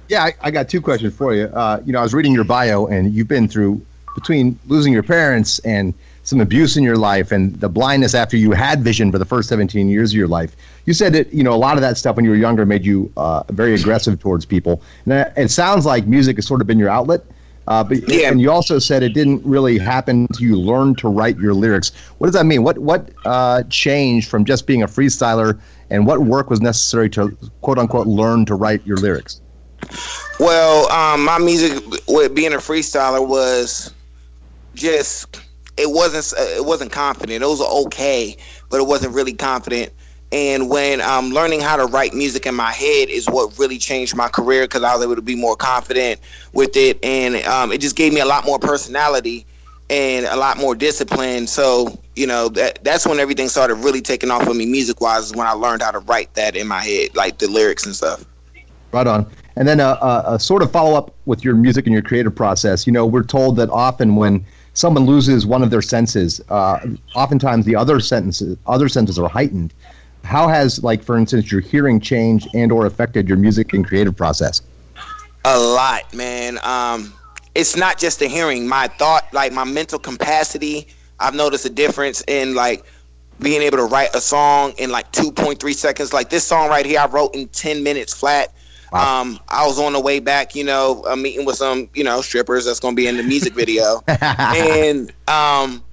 Yeah, 0.10 0.24
I, 0.24 0.34
I 0.42 0.52
got 0.52 0.68
two 0.68 0.82
questions 0.82 1.16
for 1.16 1.36
you. 1.36 1.44
Uh, 1.46 1.82
you 1.86 1.94
know, 1.94 2.00
I 2.00 2.04
was 2.04 2.14
reading 2.16 2.34
your 2.34 2.44
bio, 2.44 2.88
and 2.88 3.14
you've 3.14 3.28
been 3.28 3.48
through 3.48 3.80
between 4.16 4.58
losing 4.68 4.92
your 4.92 5.04
parents 5.04 5.60
and 5.60 5.94
some 6.24 6.42
abuse 6.42 6.76
in 6.76 6.84
your 6.84 6.98
life, 6.98 7.32
and 7.32 7.56
the 7.60 7.70
blindness 7.70 8.16
after 8.16 8.36
you 8.36 8.52
had 8.52 8.82
vision 8.82 9.12
for 9.12 9.20
the 9.20 9.26
first 9.26 9.48
17 9.50 9.88
years 9.88 10.12
of 10.12 10.18
your 10.18 10.28
life. 10.28 10.56
You 10.86 10.94
said 10.94 11.14
that 11.14 11.32
you 11.32 11.44
know 11.44 11.54
a 11.54 11.58
lot 11.58 11.76
of 11.76 11.82
that 11.82 11.98
stuff 11.98 12.16
when 12.16 12.26
you 12.26 12.32
were 12.32 12.38
younger 12.38 12.66
made 12.66 12.86
you 12.86 13.12
uh, 13.18 13.44
very 13.50 13.76
aggressive 13.76 14.20
towards 14.20 14.46
people. 14.46 14.82
And 15.06 15.32
it 15.38 15.52
sounds 15.52 15.86
like 15.86 16.08
music 16.08 16.38
has 16.38 16.48
sort 16.48 16.62
of 16.62 16.68
been 16.68 16.80
your 16.80 16.90
outlet. 16.90 17.22
Uh, 17.68 17.84
but 17.84 18.00
Yeah. 18.10 18.32
and 18.32 18.42
you 18.42 18.50
also 18.52 18.80
said 18.80 19.04
it 19.04 19.14
didn't 19.14 19.46
really 19.46 19.78
happen 19.78 20.26
until 20.30 20.48
you 20.48 20.56
learned 20.60 20.98
to 20.98 21.08
write 21.08 21.38
your 21.38 21.54
lyrics. 21.54 21.92
What 22.18 22.26
does 22.28 22.34
that 22.34 22.48
mean? 22.48 22.64
What 22.64 22.80
what 22.80 23.12
uh, 23.26 23.62
changed 23.70 24.28
from 24.28 24.44
just 24.44 24.66
being 24.66 24.82
a 24.82 24.88
freestyler, 24.88 25.60
and 25.92 26.08
what 26.08 26.22
work 26.22 26.50
was 26.50 26.62
necessary 26.62 27.12
to 27.12 27.38
quote 27.62 27.78
unquote 27.78 28.08
learn 28.08 28.46
to 28.46 28.56
write 28.56 28.84
your 28.88 28.98
lyrics? 28.98 29.40
Well, 30.40 30.90
um, 30.92 31.26
my 31.26 31.38
music 31.38 31.84
with 32.08 32.34
being 32.34 32.54
a 32.54 32.58
freestyler 32.58 33.26
was 33.26 33.94
just 34.74 35.42
it 35.78 35.90
wasn't 35.90 36.34
it 36.38 36.66
wasn't 36.66 36.92
confident. 36.92 37.44
It 37.44 37.48
was 37.48 37.62
okay, 37.86 38.38
but 38.70 38.80
it 38.80 38.88
wasn't 38.88 39.14
really 39.14 39.34
confident. 39.34 39.92
And 40.32 40.70
when 40.70 41.02
um, 41.02 41.32
learning 41.32 41.62
how 41.62 41.76
to 41.76 41.86
write 41.86 42.14
music 42.14 42.46
in 42.46 42.54
my 42.54 42.72
head 42.72 43.10
is 43.10 43.28
what 43.28 43.58
really 43.58 43.80
changed 43.80 44.16
my 44.16 44.28
career 44.28 44.66
because 44.66 44.84
I 44.84 44.94
was 44.94 45.04
able 45.04 45.16
to 45.16 45.24
be 45.24 45.36
more 45.36 45.56
confident 45.56 46.20
with 46.54 46.78
it, 46.78 47.04
and 47.04 47.36
um, 47.46 47.72
it 47.72 47.82
just 47.82 47.96
gave 47.96 48.14
me 48.14 48.20
a 48.20 48.26
lot 48.26 48.46
more 48.46 48.60
personality 48.60 49.46
and 49.90 50.26
a 50.28 50.36
lot 50.36 50.58
more 50.58 50.76
discipline. 50.76 51.48
So 51.48 52.00
you 52.16 52.28
know 52.28 52.50
that 52.50 52.84
that's 52.84 53.08
when 53.08 53.20
everything 53.20 53.48
started 53.48 53.76
really 53.76 54.02
taking 54.02 54.30
off 54.30 54.44
for 54.44 54.54
me 54.54 54.66
music 54.66 55.02
wise. 55.02 55.26
Is 55.26 55.36
when 55.36 55.48
I 55.48 55.52
learned 55.52 55.82
how 55.82 55.92
to 55.92 56.00
write 56.00 56.34
that 56.36 56.56
in 56.56 56.68
my 56.68 56.82
head, 56.82 57.16
like 57.16 57.40
the 57.40 57.48
lyrics 57.48 57.86
and 57.86 57.96
stuff. 57.96 58.24
Right 58.92 59.08
on. 59.08 59.30
And 59.56 59.68
then 59.68 59.80
a, 59.80 59.98
a, 60.02 60.24
a 60.28 60.40
sort 60.40 60.62
of 60.62 60.72
follow 60.72 60.98
up 60.98 61.14
with 61.26 61.44
your 61.44 61.56
music 61.56 61.86
and 61.86 61.94
your 61.94 62.02
creative 62.02 62.36
process. 62.36 62.88
You 62.88 62.94
know, 62.94 63.06
we're 63.06 63.24
told 63.24 63.58
that 63.58 63.70
often 63.70 64.16
when 64.16 64.46
someone 64.74 65.06
loses 65.06 65.46
one 65.46 65.64
of 65.64 65.70
their 65.70 65.82
senses, 65.82 66.42
uh, 66.50 66.80
oftentimes 67.16 67.66
the 67.66 67.76
other 67.76 68.00
sentences, 68.00 68.58
other 68.68 68.88
senses 68.88 69.20
are 69.20 69.28
heightened. 69.28 69.74
How 70.24 70.48
has, 70.48 70.84
like, 70.84 71.04
for 71.04 71.18
instance, 71.18 71.52
your 71.52 71.62
hearing 71.62 72.00
changed 72.00 72.48
and 72.54 72.72
or 72.72 72.86
affected 72.86 73.28
your 73.28 73.38
music 73.38 73.74
and 73.74 73.86
creative 73.86 74.16
process? 74.16 74.62
a 75.46 75.60
lot, 75.60 76.14
man. 76.14 76.60
Um, 76.64 77.14
it's 77.56 77.76
not 77.76 77.98
just 77.98 78.20
the 78.20 78.28
hearing. 78.28 78.68
My 78.68 78.88
thought, 78.88 79.26
like 79.34 79.52
my 79.52 79.64
mental 79.64 80.00
capacity, 80.00 80.88
I've 81.20 81.34
noticed 81.34 81.66
a 81.66 81.70
difference 81.70 82.24
in 82.28 82.56
like 82.56 82.86
being 83.40 83.62
able 83.62 83.78
to 83.78 83.86
write 83.86 84.14
a 84.14 84.22
song 84.22 84.74
in 84.78 84.92
like 84.92 85.12
2.3 85.12 85.74
seconds. 85.74 86.14
Like 86.14 86.30
this 86.30 86.46
song 86.46 86.70
right 86.70 86.86
here, 86.86 87.00
I 87.00 87.08
wrote 87.08 87.36
in 87.36 87.48
10 87.48 87.84
minutes 87.84 88.14
flat. 88.14 88.54
Um, 88.96 89.40
I 89.48 89.66
was 89.66 89.80
on 89.80 89.94
the 89.94 90.00
way 90.00 90.20
back, 90.20 90.56
you 90.56 90.64
know, 90.64 91.04
a 91.08 91.16
meeting 91.16 91.46
with 91.46 91.56
some, 91.56 91.90
you 91.94 92.04
know, 92.04 92.22
strippers 92.22 92.66
that's 92.66 92.80
gonna 92.80 92.96
be 92.96 93.08
in 93.08 93.18
the 93.18 93.24
music 93.24 93.54
video, 93.56 94.02
and 94.52 95.12
um, 95.28 95.84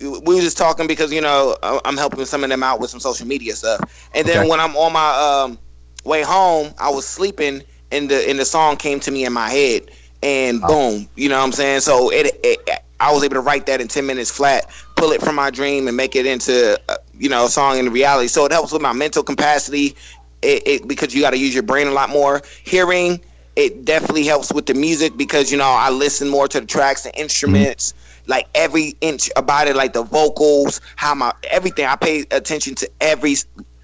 we 0.00 0.34
were 0.34 0.40
just 0.40 0.56
talking 0.58 0.86
because 0.86 1.12
you 1.12 1.20
know 1.20 1.56
I- 1.62 1.80
I'm 1.84 1.96
helping 1.96 2.24
some 2.24 2.42
of 2.44 2.50
them 2.50 2.62
out 2.62 2.80
with 2.80 2.90
some 2.90 3.00
social 3.00 3.26
media 3.26 3.54
stuff. 3.54 4.08
And 4.14 4.26
then 4.26 4.40
Okay. 4.40 4.48
when 4.48 4.60
I'm 4.60 4.76
on 4.76 4.92
my 4.92 5.44
um, 5.44 5.58
way 6.04 6.22
home, 6.22 6.72
I 6.78 6.90
was 6.90 7.06
sleeping, 7.06 7.62
and 7.90 8.10
the 8.10 8.28
and 8.28 8.38
the 8.38 8.44
song 8.44 8.76
came 8.76 9.00
to 9.00 9.10
me 9.10 9.24
in 9.24 9.32
my 9.32 9.48
head, 9.48 9.90
and 10.22 10.66
boom, 10.66 11.08
you 11.16 11.28
know 11.28 11.38
what 11.38 11.44
I'm 11.44 11.52
saying. 11.52 11.80
So 11.80 12.10
it, 12.10 12.30
it 12.42 12.70
I 13.00 13.12
was 13.12 13.22
able 13.24 13.34
to 13.34 13.40
write 13.40 13.66
that 13.66 13.80
in 13.80 13.88
10 13.88 14.06
minutes 14.06 14.30
flat, 14.30 14.66
pull 14.96 15.12
it 15.12 15.20
from 15.20 15.34
my 15.34 15.50
dream, 15.50 15.88
and 15.88 15.96
make 15.96 16.16
it 16.16 16.26
into 16.26 16.78
uh, 16.88 16.96
you 17.18 17.28
know 17.28 17.46
a 17.46 17.48
song 17.48 17.78
in 17.78 17.90
reality. 17.90 18.28
So 18.28 18.44
it 18.46 18.52
helps 18.52 18.72
with 18.72 18.82
my 18.82 18.92
mental 18.92 19.22
capacity. 19.22 19.94
It, 20.42 20.62
it 20.66 20.88
because 20.88 21.14
you 21.14 21.20
got 21.20 21.30
to 21.30 21.38
use 21.38 21.52
your 21.54 21.62
brain 21.62 21.86
a 21.86 21.92
lot 21.92 22.10
more. 22.10 22.42
Hearing 22.64 23.20
it 23.56 23.84
definitely 23.84 24.24
helps 24.24 24.52
with 24.52 24.66
the 24.66 24.74
music 24.74 25.16
because 25.16 25.50
you 25.50 25.58
know 25.58 25.68
I 25.68 25.90
listen 25.90 26.28
more 26.28 26.48
to 26.48 26.60
the 26.60 26.66
tracks, 26.66 27.04
and 27.04 27.14
instruments, 27.14 27.92
mm-hmm. 27.92 28.30
like 28.30 28.48
every 28.54 28.94
inch 29.00 29.30
about 29.36 29.68
it, 29.68 29.76
like 29.76 29.92
the 29.92 30.02
vocals, 30.02 30.80
how 30.96 31.14
my 31.14 31.32
everything. 31.50 31.86
I 31.86 31.96
pay 31.96 32.24
attention 32.30 32.74
to 32.76 32.90
every 33.00 33.36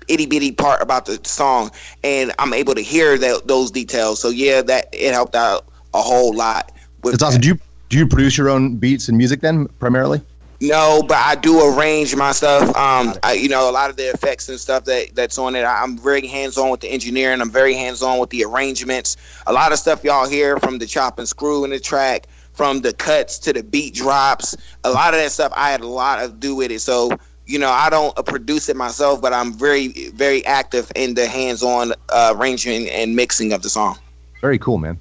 itty 0.09 0.27
bitty 0.27 0.53
part 0.53 0.81
about 0.81 1.07
the 1.07 1.21
song, 1.25 1.71
and 2.05 2.33
I'm 2.39 2.53
able 2.53 2.75
to 2.75 2.81
hear 2.81 3.19
that 3.19 3.47
those 3.47 3.71
details. 3.71 4.21
So 4.21 4.29
yeah, 4.31 4.63
that 4.63 4.89
it 4.93 5.13
helped 5.13 5.35
out 5.35 5.67
a 5.95 6.01
whole 6.01 6.35
lot. 6.35 6.73
With 7.03 7.15
It's 7.15 7.23
awesome. 7.23 7.41
Do 7.41 7.49
you 7.49 7.59
do 7.89 7.99
you 7.99 8.07
produce 8.07 8.39
your 8.39 8.49
own 8.49 8.77
beats 8.77 9.09
and 9.09 9.19
music 9.19 9.41
then 9.41 9.67
primarily? 9.79 10.21
No, 10.61 11.03
but 11.07 11.19
I 11.19 11.35
do 11.35 11.75
arrange 11.75 12.17
my 12.17 12.33
stuff. 12.33 12.63
Um, 12.77 13.15
I, 13.23 13.35
you 13.35 13.49
know, 13.49 13.69
a 13.69 13.73
lot 13.73 13.91
of 13.91 13.97
the 13.97 14.05
effects 14.05 14.49
and 14.49 14.59
stuff 14.59 14.85
that 14.85 15.15
that's 15.15 15.39
on 15.39 15.55
it. 15.55 15.65
I'm 15.65 15.99
very 15.99 16.27
hands 16.27 16.57
on 16.57 16.71
with 16.71 16.81
the 16.81 16.89
engineering. 16.89 17.41
I'm 17.41 17.51
very 17.51 17.75
hands 17.75 18.03
on 18.03 18.19
with 18.19 18.31
the 18.31 18.45
arrangements. 18.45 19.17
A 19.47 19.53
lot 19.53 19.73
of 19.73 19.79
stuff 19.79 20.03
y'all 20.03 20.29
hear 20.29 20.59
from 20.59 20.79
the 20.79 20.87
chop 20.87 21.19
and 21.19 21.29
screw 21.29 21.65
in 21.65 21.71
the 21.71 21.81
track, 21.81 22.27
from 22.53 22.81
the 22.81 22.93
cuts 22.93 23.39
to 23.41 23.53
the 23.53 23.63
beat 23.63 23.95
drops. 23.95 24.57
A 24.85 24.91
lot 24.91 25.13
of 25.13 25.21
that 25.21 25.31
stuff 25.31 25.53
I 25.55 25.71
had 25.71 25.83
a 25.83 25.87
lot 25.87 26.23
to 26.23 26.33
do 26.33 26.55
with 26.55 26.71
it. 26.71 26.81
So 26.81 27.11
you 27.47 27.59
know, 27.59 27.71
I 27.71 27.91
don't 27.91 28.15
produce 28.27 28.69
it 28.69 28.77
myself, 28.77 29.21
but 29.21 29.33
I'm 29.33 29.53
very 29.53 30.09
very 30.11 30.45
active 30.47 30.91
in 30.97 31.15
the 31.15 31.27
hands 31.27 31.63
on 31.63 31.93
uh, 32.09 32.35
arranging 32.37 32.89
and 32.91 33.15
mixing 33.15 33.53
of 33.53 33.63
the 33.63 33.69
song. 33.69 33.99
Very 34.41 34.59
cool, 34.59 34.79
man. 34.79 34.99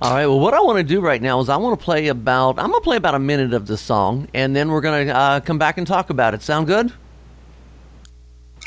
All 0.00 0.12
right. 0.12 0.26
Well, 0.26 0.38
what 0.38 0.54
I 0.54 0.60
want 0.60 0.78
to 0.78 0.84
do 0.84 1.00
right 1.00 1.20
now 1.20 1.40
is 1.40 1.48
I 1.48 1.56
want 1.56 1.78
to 1.78 1.84
play 1.84 2.06
about 2.06 2.58
I'm 2.58 2.70
gonna 2.70 2.80
play 2.80 2.96
about 2.96 3.16
a 3.16 3.18
minute 3.18 3.52
of 3.52 3.66
the 3.66 3.76
song, 3.76 4.28
and 4.32 4.54
then 4.54 4.70
we're 4.70 4.80
gonna 4.80 5.10
uh, 5.12 5.40
come 5.40 5.58
back 5.58 5.76
and 5.76 5.86
talk 5.86 6.10
about 6.10 6.34
it. 6.34 6.42
Sound 6.42 6.68
good? 6.68 6.92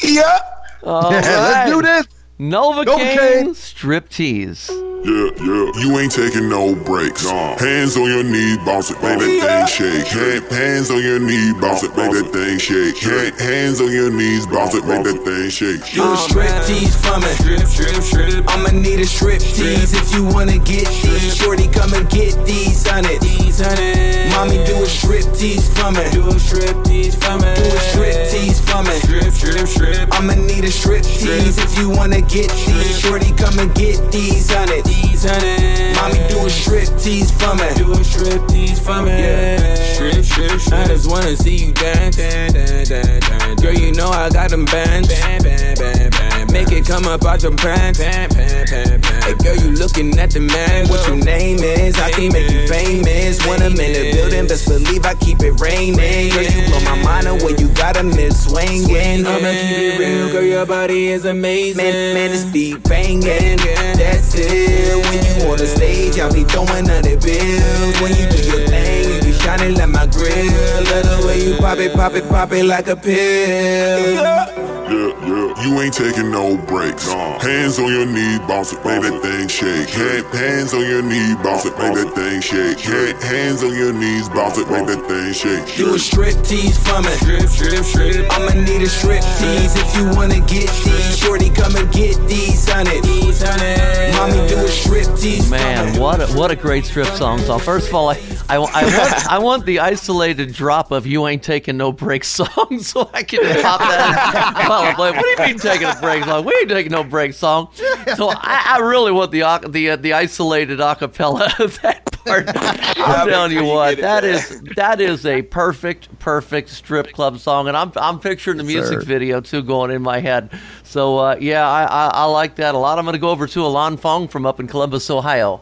Yeah. 0.03 0.39
All 0.83 1.09
Let's 1.11 1.71
do 1.71 1.81
this. 1.81 2.07
NovaCain 2.41 2.85
NovaCain. 2.85 3.53
striptease. 3.53 4.91
Yeah, 5.05 5.33
yeah, 5.41 5.71
you 5.81 5.97
ain't 5.97 6.11
taking 6.11 6.49
no 6.49 6.73
breaks. 6.73 7.25
Hands 7.25 7.97
on 7.97 8.05
your 8.05 8.23
knees, 8.23 8.57
bounce 8.65 8.89
it, 8.89 9.01
make 9.01 9.17
that 9.17 9.29
thing 9.41 9.65
shake. 9.65 10.07
Hand, 10.07 10.45
hands 10.49 10.89
on 10.89 11.01
your 11.01 11.19
knees, 11.19 11.53
bounce 11.61 11.81
it, 11.81 11.95
make 11.97 12.13
that 12.13 12.29
thing 12.33 12.57
shake. 12.57 12.97
Hand, 12.97 13.33
hands 13.41 13.81
on 13.81 13.91
your 13.91 14.09
knees, 14.09 14.45
bounce 14.45 14.73
it, 14.73 14.85
make 14.85 15.03
that 15.05 15.21
thing 15.25 15.49
shake. 15.49 15.81
Do 15.93 16.05
a 16.05 16.17
strip 16.17 16.53
tease 16.65 16.93
for 17.01 17.17
me. 17.17 17.29
Strip, 17.41 17.65
strip, 17.65 18.01
strip. 18.01 18.45
I'ma 18.49 18.69
need 18.77 19.01
a 19.01 19.05
strip 19.05 19.41
tease 19.41 19.93
if 19.93 20.13
you 20.13 20.25
wanna 20.25 20.57
get 20.57 20.85
these. 20.85 21.33
Shorty, 21.33 21.67
come 21.69 21.93
and 21.93 22.09
get 22.09 22.37
these 22.45 22.85
hundreds. 22.85 23.21
These 23.21 23.61
hundreds. 23.61 24.33
Mommy, 24.33 24.61
do 24.69 24.81
a 24.81 24.85
strip 24.85 25.25
tease 25.33 25.65
for 25.77 25.89
me. 25.89 26.05
Do 26.13 26.29
a 26.29 26.37
strip 26.37 26.77
tease 26.85 27.17
for 27.17 27.41
me. 27.41 27.49
Do 27.57 27.65
a 27.69 27.81
strip 27.89 28.17
tease 28.29 28.61
for 28.61 28.81
me. 28.85 28.93
Strip, 29.01 29.33
strip, 29.33 29.65
strip. 29.65 30.13
I'ma 30.13 30.37
need 30.37 30.65
a 30.65 30.71
strip 30.71 31.01
tease 31.01 31.57
if 31.57 31.73
you 31.77 31.89
wanna 31.89 32.21
get 32.31 32.49
these. 32.51 32.99
Shorty, 32.99 33.31
come 33.33 33.59
and 33.59 33.73
get 33.75 33.99
these 34.11 34.49
hundreds. 34.49 34.87
These 34.87 35.25
hundreds. 35.25 35.99
Mommy, 35.99 36.27
do 36.29 36.45
a 36.45 36.49
strip 36.49 36.87
tease 36.97 37.31
for 37.31 37.53
me. 37.55 37.67
Do 37.75 37.91
a 37.91 38.03
strip 38.03 38.47
tease 38.47 38.79
for 38.79 39.01
me. 39.01 39.11
Yeah. 39.11 39.75
Strip, 39.93 40.23
strip, 40.23 40.59
strip. 40.59 40.79
I 40.79 40.87
just 40.87 41.09
wanna 41.09 41.35
see 41.35 41.55
you 41.57 41.71
dance. 41.73 42.15
dance, 42.15 42.53
dance, 42.53 42.89
dance, 42.89 43.27
dance. 43.27 43.61
Girl, 43.61 43.73
you 43.73 43.91
know 43.91 44.09
I 44.09 44.29
got 44.29 44.49
them 44.49 44.65
bands. 44.65 45.09
Bam, 45.09 45.43
bam, 45.43 45.75
bam, 45.75 46.09
bam. 46.09 46.30
Make 46.51 46.71
it 46.71 46.85
come 46.85 47.05
up 47.07 47.23
out 47.25 47.41
your 47.43 47.55
pants. 47.55 47.99
Hey, 47.99 49.35
girl, 49.43 49.55
you 49.55 49.71
looking 49.71 50.17
at 50.19 50.31
the 50.31 50.41
man. 50.41 50.87
What 50.89 51.07
your 51.07 51.15
name 51.17 51.59
is? 51.59 51.97
I 51.97 52.11
can 52.11 52.31
make 52.31 52.51
you 52.51 52.67
famous. 52.67 53.39
When 53.47 53.61
I'm 53.61 53.71
in 53.79 53.93
the 53.93 54.11
building, 54.11 54.47
best 54.47 54.67
believe 54.67 55.05
I 55.05 55.15
keep 55.15 55.39
it 55.41 55.59
raining. 55.61 56.29
Girl, 56.29 56.43
you 56.43 56.67
blow 56.67 56.81
my 56.81 57.01
mind 57.01 57.27
away. 57.27 57.55
You 57.57 57.69
got 57.69 57.97
a 57.97 58.03
miss 58.03 58.45
swinging. 58.45 59.25
I'ma 59.25 59.51
keep 59.51 59.95
it 59.95 59.99
real, 59.99 60.31
girl. 60.31 60.43
Your 60.43 60.65
body 60.65 61.07
is 61.07 61.25
amazing. 61.25 61.77
Man, 61.77 62.13
man, 62.13 62.31
this 62.31 62.45
beat 62.45 62.83
banging. 62.83 63.57
That's 63.97 64.35
it. 64.35 64.95
When 65.05 65.23
you 65.23 65.51
on 65.51 65.57
the 65.57 65.67
stage, 65.67 66.19
I'll 66.19 66.33
be 66.33 66.43
throwing 66.43 66.85
hundred 66.85 67.21
bills. 67.21 68.01
When 68.01 68.11
you 68.11 68.27
do 68.29 68.43
your 68.43 68.67
thing, 68.67 69.07
you 69.07 69.21
be 69.21 69.31
shining 69.39 69.75
like 69.75 69.89
my 69.89 70.05
grill. 70.07 70.51
Let 70.91 71.05
the 71.05 71.23
way 71.25 71.43
you 71.47 71.55
pop 71.57 71.77
it, 71.79 71.93
pop 71.93 72.13
it, 72.13 72.27
pop 72.27 72.51
it 72.51 72.65
like 72.65 72.87
a 72.87 72.95
pill. 72.95 73.15
Yeah, 73.15 74.55
yeah, 74.91 75.30
you 75.59 75.81
ain't 75.81 75.93
taking 75.93 76.31
no 76.31 76.57
breaks. 76.57 77.11
Hands 77.11 77.77
on 77.79 77.91
your 77.91 78.05
knees, 78.05 78.39
bounce 78.39 78.73
it, 78.73 78.83
make 78.85 79.01
that 79.01 79.21
thing 79.21 79.47
shake. 79.47 79.89
Hand, 79.89 80.25
hands 80.27 80.73
on 80.73 80.81
your 80.81 81.01
knees, 81.01 81.35
bounce 81.37 81.65
it, 81.65 81.77
make 81.77 81.95
that 81.95 82.13
thing 82.15 82.41
shake. 82.41 82.79
Hand, 82.79 83.21
hands 83.21 83.63
on 83.63 83.73
your 83.73 83.93
knees, 83.93 84.29
bounce 84.29 84.57
it, 84.57 84.69
make 84.69 84.87
that 84.87 85.05
thing 85.07 85.33
shake. 85.33 85.75
Do 85.75 85.95
a 85.95 85.99
strip 85.99 86.35
tease 86.43 86.77
for 86.77 87.01
me. 87.01 87.09
Strip, 87.19 87.49
strip, 87.49 87.83
strip. 87.83 88.31
I'ma 88.31 88.53
need 88.61 88.81
a 88.81 88.89
strip 88.89 89.21
tease 89.39 89.75
if 89.75 89.95
you 89.95 90.05
wanna 90.15 90.39
get 90.47 90.69
these. 90.83 91.17
Shorty, 91.17 91.49
come 91.49 91.75
and 91.75 91.91
get 91.91 92.15
these 92.27 92.67
hundreds. 92.69 93.01
These 93.07 93.41
hundreds. 93.43 94.17
Mommy, 94.17 94.47
do 94.47 94.57
a 94.57 94.67
strip 94.67 95.07
tease 95.17 95.49
Man, 95.49 95.99
what 95.99 96.21
a, 96.21 96.27
what 96.33 96.51
a 96.51 96.55
great 96.55 96.85
strip 96.85 97.07
song 97.07 97.39
So 97.39 97.57
First 97.57 97.89
of 97.89 97.95
all, 97.95 98.09
I, 98.09 98.21
I, 98.49 98.55
I, 98.55 98.57
want, 98.57 99.27
I 99.31 99.37
want 99.39 99.65
the 99.65 99.79
isolated 99.79 100.53
drop 100.53 100.91
of 100.91 101.05
"You 101.07 101.27
Ain't 101.27 101.43
Taking 101.43 101.77
No 101.77 101.91
Breaks" 101.91 102.27
song, 102.41 102.79
so 102.81 103.09
I 103.13 103.23
can 103.23 103.39
pop 103.61 103.79
that. 103.79 104.65
while 104.67 104.83
I'm 104.83 104.95
playing. 104.95 105.15
What 105.15 105.23
do 105.23 105.29
you 105.29 105.40
mean 105.47 105.57
taking 105.57 105.87
a 105.87 105.97
break 105.99 106.23
song? 106.23 106.45
We 106.45 106.53
ain't 106.59 106.69
taking 106.69 106.91
no 106.91 107.03
break 107.03 107.33
song. 107.33 107.69
So 108.15 108.29
I, 108.29 108.75
I 108.75 108.79
really 108.79 109.11
want 109.11 109.31
the 109.31 109.41
the 109.69 109.91
uh, 109.91 109.95
the 109.95 110.13
isolated 110.13 110.79
acapella 110.79 111.59
of 111.63 111.81
that 111.81 112.11
part. 112.23 112.49
I'm 112.55 113.27
telling 113.27 113.51
you 113.51 113.65
what, 113.65 113.97
that 113.99 114.23
is 114.23 114.61
that 114.75 115.01
is 115.01 115.25
a 115.25 115.41
perfect, 115.43 116.17
perfect 116.19 116.69
strip 116.69 117.11
club 117.13 117.39
song, 117.39 117.67
and 117.67 117.75
I'm 117.75 117.91
I'm 117.95 118.19
picturing 118.19 118.57
the 118.57 118.63
music 118.63 119.01
sir. 119.01 119.05
video 119.05 119.41
too 119.41 119.61
going 119.63 119.91
in 119.91 120.01
my 120.01 120.19
head. 120.19 120.51
So 120.83 121.17
uh, 121.17 121.37
yeah, 121.39 121.67
I, 121.67 121.83
I 121.83 122.07
I 122.07 122.25
like 122.25 122.55
that 122.55 122.75
a 122.75 122.77
lot. 122.77 122.99
I'm 122.99 123.05
going 123.05 123.13
to 123.13 123.19
go 123.19 123.29
over 123.29 123.47
to 123.47 123.59
Ilan 123.59 123.99
Fong 123.99 124.27
from 124.27 124.45
up 124.45 124.59
in 124.59 124.67
Columbus, 124.67 125.09
Ohio. 125.09 125.61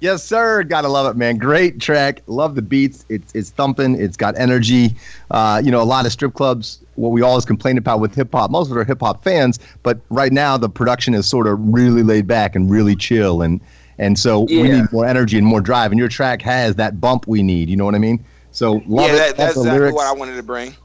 Yes, 0.00 0.22
sir. 0.22 0.62
Gotta 0.62 0.88
love 0.88 1.10
it, 1.12 1.18
man. 1.18 1.38
Great 1.38 1.80
track. 1.80 2.22
Love 2.26 2.54
the 2.54 2.62
beats. 2.62 3.04
It's 3.08 3.34
it's 3.34 3.50
thumping. 3.50 4.00
It's 4.00 4.16
got 4.16 4.38
energy. 4.38 4.94
Uh, 5.30 5.60
you 5.64 5.70
know, 5.70 5.82
a 5.82 5.84
lot 5.84 6.06
of 6.06 6.12
strip 6.12 6.34
clubs. 6.34 6.80
What 6.94 7.10
we 7.10 7.22
always 7.22 7.44
complain 7.44 7.78
about 7.78 8.00
with 8.00 8.14
hip 8.14 8.32
hop, 8.32 8.50
most 8.50 8.70
of 8.70 8.76
it 8.76 8.80
are 8.80 8.84
hip 8.84 9.00
hop 9.00 9.24
fans, 9.24 9.58
but 9.82 9.98
right 10.10 10.32
now 10.32 10.56
the 10.56 10.68
production 10.68 11.14
is 11.14 11.26
sort 11.26 11.46
of 11.46 11.58
really 11.60 12.02
laid 12.02 12.26
back 12.26 12.54
and 12.54 12.70
really 12.70 12.94
chill, 12.94 13.42
and 13.42 13.60
and 13.98 14.18
so 14.18 14.42
we 14.42 14.62
need 14.62 14.92
more 14.92 15.04
energy 15.04 15.36
and 15.36 15.46
more 15.46 15.60
drive. 15.60 15.90
And 15.90 15.98
your 15.98 16.08
track 16.08 16.42
has 16.42 16.76
that 16.76 17.00
bump 17.00 17.26
we 17.26 17.42
need. 17.42 17.68
You 17.68 17.76
know 17.76 17.84
what 17.84 17.96
I 17.96 17.98
mean? 17.98 18.24
So 18.52 18.82
love 18.86 19.10
yeah, 19.10 19.16
that, 19.16 19.28
love 19.28 19.36
that's 19.36 19.54
the 19.54 19.60
exactly 19.60 19.78
lyrics. 19.78 19.94
what 19.94 20.06
I 20.06 20.12
wanted 20.12 20.36
to 20.36 20.42
bring. 20.42 20.76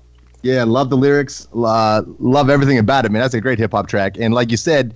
Yeah, 0.42 0.64
love 0.64 0.90
the 0.90 0.98
lyrics. 0.98 1.48
Uh, 1.54 2.02
love 2.20 2.50
everything 2.50 2.80
about 2.80 3.06
it, 3.06 3.12
man. 3.12 3.22
That's 3.22 3.34
a 3.34 3.42
great 3.42 3.60
hip 3.60 3.72
hop 3.72 3.88
track. 3.88 4.18
And 4.20 4.34
like 4.34 4.52
you 4.52 4.58
said, 4.58 4.96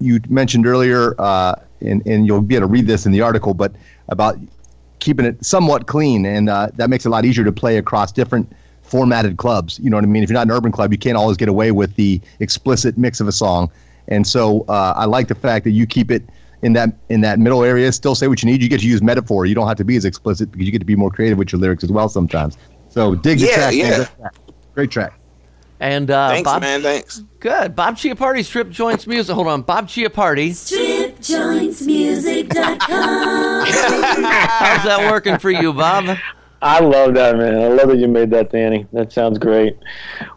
you 0.00 0.20
mentioned 0.28 0.66
earlier, 0.66 1.20
uh, 1.20 1.56
and, 1.80 2.06
and 2.06 2.26
you'll 2.26 2.40
be 2.40 2.54
able 2.56 2.66
to 2.66 2.72
read 2.72 2.86
this 2.86 3.06
in 3.06 3.12
the 3.12 3.20
article, 3.20 3.54
but 3.54 3.72
about 4.08 4.38
keeping 5.00 5.26
it 5.26 5.44
somewhat 5.44 5.86
clean. 5.86 6.24
And 6.26 6.48
uh, 6.48 6.68
that 6.74 6.88
makes 6.90 7.04
it 7.04 7.08
a 7.08 7.12
lot 7.12 7.24
easier 7.24 7.44
to 7.44 7.52
play 7.52 7.76
across 7.76 8.12
different 8.12 8.50
formatted 8.82 9.36
clubs. 9.38 9.78
You 9.78 9.90
know 9.90 9.96
what 9.96 10.04
I 10.04 10.08
mean? 10.08 10.22
If 10.22 10.28
you're 10.30 10.34
not 10.34 10.46
an 10.46 10.50
urban 10.50 10.72
club, 10.72 10.92
you 10.92 10.98
can't 10.98 11.16
always 11.16 11.36
get 11.36 11.48
away 11.48 11.72
with 11.72 11.94
the 11.96 12.20
explicit 12.40 12.96
mix 12.98 13.20
of 13.20 13.28
a 13.28 13.32
song. 13.32 13.70
And 14.08 14.26
so 14.26 14.62
uh, 14.68 14.92
I 14.96 15.06
like 15.06 15.28
the 15.28 15.34
fact 15.34 15.64
that 15.64 15.70
you 15.70 15.86
keep 15.86 16.10
it 16.10 16.22
in 16.62 16.72
that 16.74 16.90
in 17.08 17.20
that 17.22 17.38
middle 17.38 17.64
area. 17.64 17.90
Still 17.92 18.14
say 18.14 18.28
what 18.28 18.42
you 18.42 18.50
need. 18.50 18.62
You 18.62 18.68
get 18.68 18.80
to 18.80 18.86
use 18.86 19.02
metaphor. 19.02 19.46
You 19.46 19.54
don't 19.54 19.66
have 19.68 19.76
to 19.78 19.84
be 19.84 19.96
as 19.96 20.04
explicit 20.04 20.50
because 20.52 20.66
you 20.66 20.72
get 20.72 20.78
to 20.80 20.84
be 20.84 20.96
more 20.96 21.10
creative 21.10 21.38
with 21.38 21.52
your 21.52 21.60
lyrics 21.60 21.84
as 21.84 21.90
well 21.92 22.08
sometimes. 22.08 22.56
So 22.88 23.14
dig 23.14 23.38
the 23.40 23.46
Yeah, 23.46 23.54
track. 23.54 23.74
man. 23.74 23.78
yeah. 23.78 23.96
Great 23.96 24.06
track. 24.16 24.34
Great 24.74 24.90
track. 24.90 25.20
And 25.80 26.10
uh, 26.10 26.28
Thanks, 26.28 26.50
Bob, 26.50 26.62
man. 26.62 26.82
Thanks. 26.82 27.24
good. 27.40 27.74
Bob 27.74 27.96
Chia 27.96 28.14
Chiappardi, 28.14 28.44
Strip 28.44 28.70
Joints 28.70 29.06
Music. 29.06 29.34
Hold 29.34 29.48
on, 29.48 29.62
Bob 29.62 29.88
Chiappardi. 29.88 30.54
StripJointsMusic.com. 31.24 33.66
How's 33.66 34.84
that 34.84 35.08
working 35.10 35.38
for 35.38 35.50
you, 35.50 35.72
Bob? 35.72 36.16
I 36.60 36.80
love 36.80 37.14
that, 37.14 37.36
man. 37.36 37.60
I 37.60 37.68
love 37.68 37.88
that 37.88 37.98
you 37.98 38.08
made 38.08 38.30
that, 38.30 38.50
Danny. 38.50 38.86
That 38.92 39.12
sounds 39.12 39.38
great. 39.38 39.78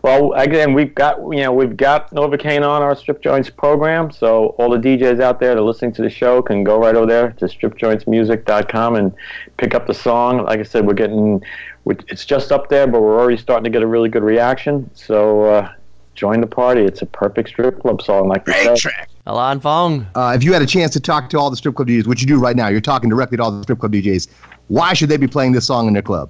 Well, 0.02 0.34
again, 0.34 0.74
we've 0.74 0.94
got 0.94 1.20
you 1.22 1.44
know 1.44 1.54
we've 1.54 1.78
got 1.78 2.12
NovaCain 2.12 2.68
on 2.68 2.82
our 2.82 2.98
Strip 2.98 3.22
Joints 3.22 3.50
program, 3.50 4.12
so 4.12 4.48
all 4.58 4.70
the 4.70 4.78
DJs 4.78 5.22
out 5.22 5.40
there 5.40 5.56
that 5.56 5.62
are 5.62 5.64
listening 5.64 5.94
to 5.94 6.02
the 6.02 6.10
show 6.10 6.42
can 6.42 6.66
go 6.66 6.78
right 6.78 6.96
over 6.96 7.06
there 7.06 7.32
to 7.32 7.46
stripjointsmusic.com 7.46 8.96
and 8.96 9.14
pick 9.56 9.74
up 9.74 9.88
the 9.88 9.94
song. 9.94 10.44
Like 10.44 10.60
I 10.60 10.64
said, 10.64 10.86
we're 10.86 10.96
getting 10.96 11.42
it's 12.10 12.26
just 12.26 12.52
up 12.52 12.68
there, 12.68 12.88
but 12.88 13.02
we're 13.02 13.18
already 13.18 13.38
starting 13.38 13.64
to 13.64 13.70
get 13.70 13.82
a 13.82 13.88
really 13.88 14.10
good 14.10 14.24
reaction. 14.24 14.90
So 14.94 15.46
uh, 15.46 15.72
join 16.14 16.42
the 16.42 16.48
party. 16.48 16.82
It's 16.82 17.02
a 17.02 17.06
perfect 17.06 17.48
strip 17.50 17.80
club 17.80 18.02
song, 18.02 18.28
like 18.28 18.46
you 18.48 18.54
Great 18.54 18.66
said. 18.66 18.78
track. 18.78 19.10
Ilan 19.28 19.62
Fong. 19.62 20.08
Uh, 20.16 20.34
if 20.36 20.44
you 20.44 20.54
had 20.54 20.62
a 20.62 20.66
chance 20.66 20.94
to 20.94 21.02
talk 21.02 21.30
to 21.32 21.38
all 21.38 21.50
the 21.50 21.58
strip 21.58 21.76
club 21.76 21.90
DJs, 21.90 22.08
which 22.08 22.22
you 22.22 22.28
do 22.28 22.40
right 22.40 22.56
now, 22.56 22.70
you're 22.70 22.80
talking 22.80 23.10
directly 23.10 23.38
to 23.38 23.44
all 23.44 23.52
the 23.52 23.62
strip 23.62 23.80
club 23.80 23.92
DJs. 23.92 24.30
Why 24.70 24.94
should 24.94 25.10
they 25.10 25.18
be 25.18 25.28
playing 25.28 25.52
this 25.52 25.68
song 25.68 25.88
in 25.88 25.94
their 25.94 26.02
club? 26.02 26.30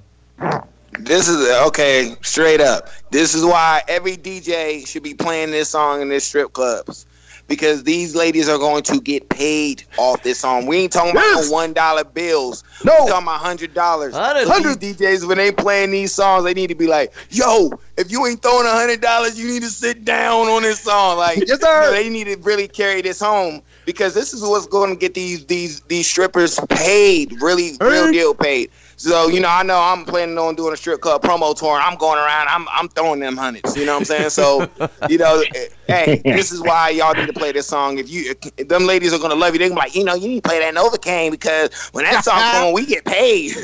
This 0.98 1.28
is 1.28 1.48
okay, 1.68 2.16
straight 2.22 2.60
up. 2.60 2.88
This 3.10 3.34
is 3.34 3.44
why 3.44 3.82
every 3.86 4.16
DJ 4.16 4.84
should 4.86 5.04
be 5.04 5.14
playing 5.14 5.52
this 5.52 5.68
song 5.68 6.02
in 6.02 6.08
their 6.08 6.18
strip 6.18 6.52
clubs. 6.52 7.06
Because 7.48 7.82
these 7.84 8.14
ladies 8.14 8.48
are 8.48 8.58
going 8.58 8.82
to 8.84 9.00
get 9.00 9.28
paid 9.30 9.82
off 9.96 10.22
this 10.22 10.38
song. 10.38 10.66
We 10.66 10.76
ain't 10.76 10.92
talking 10.92 11.12
about 11.12 11.24
Yes. 11.24 11.46
no 11.48 11.52
one 11.52 11.72
dollar 11.72 12.04
bills. 12.04 12.62
No. 12.84 12.92
we 13.00 13.10
talking 13.10 13.24
about 13.26 13.40
hundred 13.40 13.72
dollars. 13.74 14.14
Hundred. 14.14 14.46
DJs 14.78 15.26
when 15.26 15.38
they 15.38 15.50
playing 15.50 15.90
these 15.90 16.12
songs, 16.12 16.44
they 16.44 16.52
need 16.54 16.66
to 16.68 16.74
be 16.74 16.86
like, 16.86 17.12
"Yo, 17.30 17.70
if 17.96 18.12
you 18.12 18.24
ain't 18.26 18.42
throwing 18.42 18.66
a 18.66 18.70
hundred 18.70 19.00
dollars, 19.00 19.38
you 19.40 19.48
need 19.48 19.62
to 19.62 19.70
sit 19.70 20.04
down 20.04 20.46
on 20.48 20.62
this 20.62 20.80
song." 20.80 21.16
Like, 21.16 21.38
Yes, 21.48 21.60
sir. 21.60 21.84
you 21.84 21.90
know, 21.90 21.92
they 21.92 22.08
need 22.10 22.24
to 22.24 22.36
really 22.42 22.68
carry 22.68 23.00
this 23.02 23.18
home 23.18 23.62
because 23.86 24.12
this 24.14 24.34
is 24.34 24.42
what's 24.42 24.66
going 24.66 24.90
to 24.90 24.96
get 24.96 25.14
these 25.14 25.46
these 25.46 25.80
these 25.88 26.06
strippers 26.06 26.60
paid, 26.68 27.40
really 27.40 27.72
real 27.80 28.12
deal 28.12 28.34
paid. 28.34 28.70
So 28.98 29.28
you 29.28 29.38
know, 29.38 29.48
I 29.48 29.62
know 29.62 29.80
I'm 29.80 30.04
planning 30.04 30.36
on 30.38 30.56
doing 30.56 30.74
a 30.74 30.76
strip 30.76 31.00
club 31.00 31.22
promo 31.22 31.56
tour. 31.56 31.78
I'm 31.80 31.96
going 31.96 32.18
around. 32.18 32.48
I'm 32.48 32.68
I'm 32.68 32.88
throwing 32.88 33.20
them 33.20 33.36
hundreds. 33.36 33.76
You 33.76 33.86
know 33.86 33.92
what 33.92 34.00
I'm 34.00 34.04
saying? 34.04 34.30
So, 34.30 34.68
you 35.08 35.18
know, 35.18 35.42
eh, 35.54 35.68
hey, 35.86 36.22
this 36.24 36.50
is 36.50 36.60
why 36.60 36.90
y'all 36.90 37.14
need 37.14 37.28
to 37.28 37.32
play 37.32 37.52
this 37.52 37.68
song. 37.68 37.98
If 37.98 38.10
you, 38.10 38.34
if 38.56 38.68
them 38.68 38.86
ladies 38.86 39.14
are 39.14 39.20
gonna 39.20 39.36
love 39.36 39.54
you, 39.54 39.60
they're 39.60 39.68
gonna 39.68 39.80
be 39.80 39.86
like, 39.86 39.94
you 39.94 40.04
know, 40.04 40.14
you 40.14 40.26
need 40.26 40.42
to 40.42 40.48
play 40.48 40.58
that 40.58 40.74
NovaCain 40.74 41.30
because 41.30 41.72
when 41.92 42.04
that 42.06 42.24
song's 42.24 42.52
going, 42.52 42.74
we 42.74 42.86
get 42.86 43.04
paid. 43.04 43.54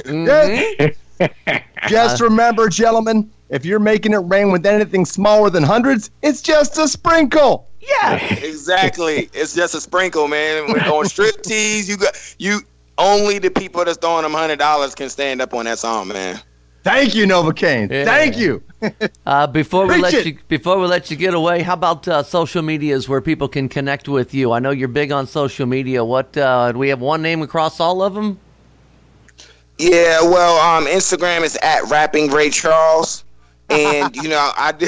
Just 1.88 2.20
remember, 2.20 2.68
gentlemen, 2.68 3.30
if 3.50 3.64
you're 3.64 3.80
making 3.80 4.12
it 4.12 4.18
rain 4.18 4.52
with 4.52 4.64
anything 4.64 5.04
smaller 5.04 5.50
than 5.50 5.62
hundreds, 5.62 6.10
it's 6.22 6.42
just 6.42 6.78
a 6.78 6.86
sprinkle. 6.86 7.68
Yeah. 7.80 8.16
exactly. 8.36 9.28
It's 9.32 9.54
just 9.54 9.74
a 9.74 9.80
sprinkle, 9.80 10.28
man. 10.28 10.72
When 10.72 10.80
on 10.82 11.06
strip 11.06 11.42
tease, 11.42 11.88
you 11.88 11.96
got 11.96 12.16
you. 12.38 12.60
Only 12.96 13.38
the 13.38 13.50
people 13.50 13.84
that's 13.84 13.98
throwing 13.98 14.22
them 14.22 14.32
hundred 14.32 14.58
dollars 14.58 14.94
can 14.94 15.08
stand 15.08 15.40
up 15.40 15.52
on 15.54 15.64
that 15.64 15.78
song, 15.78 16.08
man. 16.08 16.40
Thank 16.84 17.14
you, 17.14 17.26
NovaCain. 17.26 17.90
Yeah. 17.90 18.04
Thank 18.04 18.36
you. 18.36 18.62
Uh, 19.24 19.46
before 19.46 19.86
we 19.86 19.96
let 19.96 20.12
it. 20.12 20.26
you 20.26 20.38
before 20.48 20.78
we 20.78 20.86
let 20.86 21.10
you 21.10 21.16
get 21.16 21.32
away, 21.32 21.62
how 21.62 21.72
about 21.72 22.06
uh, 22.06 22.22
social 22.22 22.60
medias 22.60 23.08
where 23.08 23.22
people 23.22 23.48
can 23.48 23.66
connect 23.66 24.10
with 24.10 24.34
you? 24.34 24.52
I 24.52 24.58
know 24.58 24.72
you're 24.72 24.88
big 24.88 25.10
on 25.10 25.26
social 25.26 25.64
media. 25.64 26.04
What 26.04 26.36
uh, 26.36 26.72
do 26.72 26.78
we 26.78 26.90
have 26.90 27.00
one 27.00 27.22
name 27.22 27.40
across 27.40 27.80
all 27.80 28.02
of 28.02 28.12
them? 28.12 28.38
Yeah, 29.78 30.20
well, 30.20 30.58
um, 30.60 30.84
Instagram 30.84 31.44
is 31.44 31.56
at 31.62 31.84
rapping 31.84 32.30
Ray 32.30 32.50
Charles, 32.50 33.23
and 33.70 34.14
you 34.16 34.28
know 34.28 34.52
I 34.56 34.72
do, 34.72 34.86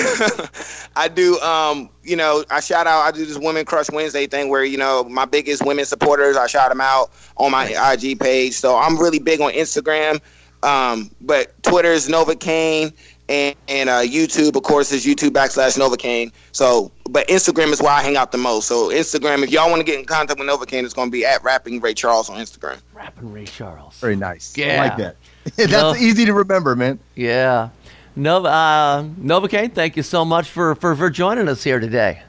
I 0.97 1.09
do, 1.09 1.39
um, 1.41 1.89
you 2.03 2.17
know, 2.17 2.45
I 2.51 2.61
shout 2.61 2.87
out. 2.87 3.03
I 3.03 3.11
do 3.11 3.25
this 3.25 3.39
Women 3.39 3.65
Crush 3.65 3.91
Wednesday 3.91 4.27
thing 4.27 4.49
where 4.49 4.65
you 4.65 4.77
know 4.79 5.05
my 5.05 5.25
biggest 5.25 5.65
women 5.65 5.85
supporters, 5.85 6.37
I 6.37 6.47
shout 6.47 6.69
them 6.71 6.81
out 6.81 7.11
on 7.37 7.51
my 7.53 7.65
IG 7.93 8.21
page. 8.21 8.55
So 8.55 8.77
I'm 8.77 8.99
really 8.99 9.19
big 9.19 9.41
on 9.41 9.53
Instagram, 9.53 10.21
um, 10.63 11.11
but 11.21 11.61
Twitter 11.63 11.93
is 11.93 12.09
NovaCain. 12.09 12.93
And, 13.29 13.57
and 13.67 13.89
uh, 13.89 14.03
YouTube, 14.03 14.55
of 14.55 14.63
course, 14.63 14.93
is 14.93 15.05
YouTube 15.05 15.31
backslash 15.31 15.77
NovaCain. 15.77 16.31
So, 16.53 16.93
but 17.11 17.27
Instagram 17.27 17.73
is 17.73 17.83
where 17.83 17.91
I 17.91 18.01
hang 18.01 18.17
out 18.17 18.31
the 18.31 18.39
most. 18.39 18.69
So, 18.69 18.91
Instagram, 18.91 19.43
if 19.43 19.51
y'all 19.51 19.69
want 19.69 19.81
to 19.81 19.85
get 19.85 19.99
in 19.99 20.05
contact 20.05 20.39
with 20.39 20.49
NovaCain, 20.49 20.85
it's 20.85 20.95
going 20.95 21.09
to 21.09 21.13
be 21.13 21.27
at 21.27 21.43
Rapping 21.43 21.81
Ray 21.81 21.93
Charles 21.93 22.31
on 22.31 22.37
Instagram. 22.39 22.81
Rapping 22.95 23.33
Ray 23.33 23.45
Charles. 23.47 23.99
Very 23.99 24.15
nice. 24.15 24.57
Yeah. 24.57 24.67
I 24.67 24.69
Yeah. 24.69 24.81
like 24.83 24.97
that. 24.99 25.17
That's 25.57 25.73
No. 25.73 25.97
easy 25.97 26.25
to 26.25 26.35
remember, 26.35 26.77
man. 26.77 27.01
Yeah. 27.17 27.71
Nova, 28.17 28.49
uh, 28.49 29.03
NovaCain, 29.21 29.73
thank 29.75 29.97
you 29.97 30.03
so 30.03 30.25
much 30.25 30.49
for, 30.49 30.75
for, 30.75 30.97
for 30.97 31.11
joining 31.11 31.49
us 31.49 31.63
here 31.63 31.79
today. 31.79 32.23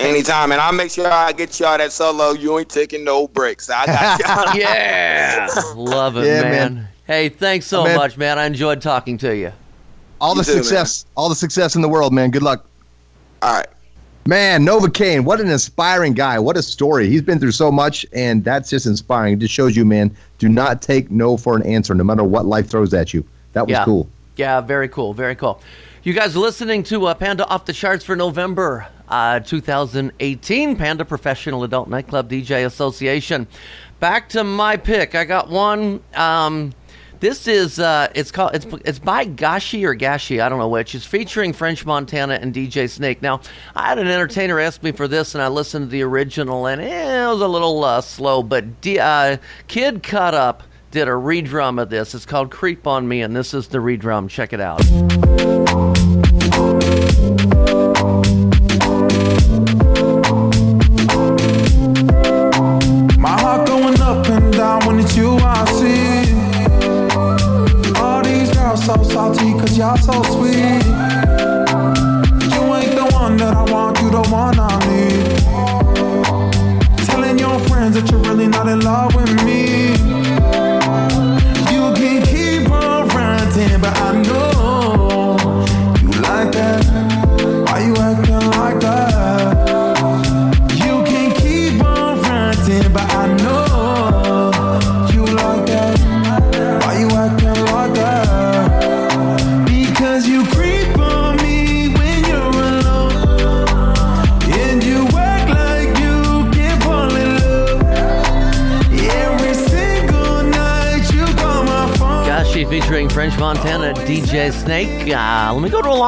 Anytime, 0.00 0.52
and 0.52 0.60
I'll 0.60 0.72
make 0.72 0.90
sure 0.90 1.10
I 1.10 1.32
get 1.32 1.58
y'all 1.60 1.76
that 1.76 1.92
solo. 1.92 2.30
You 2.30 2.58
ain't 2.58 2.68
taking 2.70 3.04
no 3.04 3.26
breaks. 3.28 3.68
I 3.68 3.84
got 3.86 4.20
y'all. 4.46 4.56
Yeah. 4.56 5.48
Love 5.74 6.16
it, 6.16 6.26
Yeah, 6.26 6.42
man. 6.42 6.74
man. 6.74 6.88
Hey, 7.04 7.28
thanks 7.28 7.66
so 7.66 7.84
Man. 7.84 7.96
much, 7.96 8.16
man. 8.16 8.38
I 8.38 8.44
enjoyed 8.46 8.80
talking 8.80 9.18
to 9.18 9.34
you. 9.36 9.52
All 10.20 10.34
You 10.36 10.42
the 10.42 10.44
too, 10.44 10.54
man. 10.56 10.62
success, 10.64 11.06
all 11.16 11.28
the 11.28 11.34
success 11.34 11.74
in 11.74 11.82
the 11.82 11.88
world, 11.88 12.12
man. 12.12 12.30
Good 12.30 12.42
luck. 12.42 12.64
All 13.42 13.54
right. 13.54 13.66
Man, 14.26 14.64
NovaCain, 14.64 15.24
what 15.24 15.40
an 15.40 15.48
inspiring 15.48 16.12
guy. 16.12 16.38
What 16.38 16.56
a 16.56 16.62
story. 16.62 17.08
He's 17.08 17.22
been 17.22 17.40
through 17.40 17.52
so 17.52 17.72
much, 17.72 18.04
and 18.12 18.44
that's 18.44 18.68
just 18.70 18.84
inspiring. 18.86 19.34
It 19.34 19.38
just 19.40 19.54
shows 19.54 19.74
you, 19.74 19.84
man, 19.84 20.14
do 20.38 20.48
not 20.48 20.80
take 20.82 21.10
no 21.10 21.36
for 21.36 21.56
an 21.56 21.62
answer, 21.64 21.94
no 21.94 22.04
matter 22.04 22.24
what 22.24 22.46
life 22.46 22.68
throws 22.68 22.92
at 22.94 23.12
you. 23.14 23.24
That 23.54 23.66
was 23.66 23.72
Yeah. 23.72 23.84
cool. 23.84 24.08
Yeah, 24.38 24.60
very 24.60 24.88
cool, 24.88 25.14
very 25.14 25.34
cool. 25.34 25.60
You 26.04 26.12
guys 26.12 26.36
listening 26.36 26.84
to 26.84 27.06
uh, 27.06 27.14
Panda 27.14 27.44
Off 27.48 27.64
the 27.64 27.72
Charts 27.72 28.04
for 28.04 28.14
November 28.14 28.86
uh, 29.08 29.40
2018, 29.40 30.76
Panda 30.76 31.04
Professional 31.04 31.64
Adult 31.64 31.88
Nightclub 31.88 32.30
DJ 32.30 32.64
Association. 32.64 33.48
Back 33.98 34.28
to 34.28 34.44
my 34.44 34.76
pick. 34.76 35.16
I 35.16 35.24
got 35.24 35.50
one. 35.50 36.00
Um, 36.14 36.72
this 37.18 37.48
is 37.48 37.80
uh, 37.80 38.12
it's 38.14 38.30
called 38.30 38.54
it's 38.54 38.64
it's 38.84 39.00
by 39.00 39.26
Gashi 39.26 39.82
or 39.82 39.96
Gashi, 39.96 40.40
I 40.40 40.48
don't 40.48 40.60
know 40.60 40.68
which. 40.68 40.94
It's 40.94 41.04
featuring 41.04 41.52
French 41.52 41.84
Montana 41.84 42.34
and 42.34 42.54
DJ 42.54 42.88
Snake. 42.88 43.20
Now, 43.20 43.40
I 43.74 43.88
had 43.88 43.98
an 43.98 44.06
entertainer 44.06 44.60
ask 44.60 44.84
me 44.84 44.92
for 44.92 45.08
this, 45.08 45.34
and 45.34 45.42
I 45.42 45.48
listened 45.48 45.86
to 45.86 45.90
the 45.90 46.02
original, 46.02 46.66
and 46.66 46.80
eh, 46.80 47.24
it 47.24 47.28
was 47.28 47.40
a 47.40 47.48
little 47.48 47.82
uh, 47.82 48.00
slow. 48.02 48.44
But 48.44 48.80
D- 48.82 49.00
uh, 49.00 49.38
Kid 49.66 50.04
Cut 50.04 50.34
Up 50.34 50.62
did 50.90 51.08
a 51.08 51.12
redrum 51.12 51.80
of 51.80 51.90
this. 51.90 52.14
It's 52.14 52.26
called 52.26 52.50
Creep 52.50 52.86
on 52.86 53.08
Me, 53.08 53.22
and 53.22 53.34
this 53.34 53.54
is 53.54 53.68
the 53.68 53.78
redrum. 53.78 54.28
Check 54.28 54.52
it 54.52 54.60
out. 54.60 55.87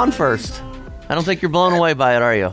Let 0.01 0.09
me 0.09 0.11
go 0.11 0.11
to 0.11 0.11
Ilan 0.13 0.13
first. 0.17 0.63
I 1.09 1.15
don't 1.15 1.25
think 1.25 1.43
you're 1.43 1.51
blown 1.51 1.73
away 1.73 1.93
by 1.95 2.15
it, 2.17 2.23
are 2.23 2.35
you? 2.37 2.53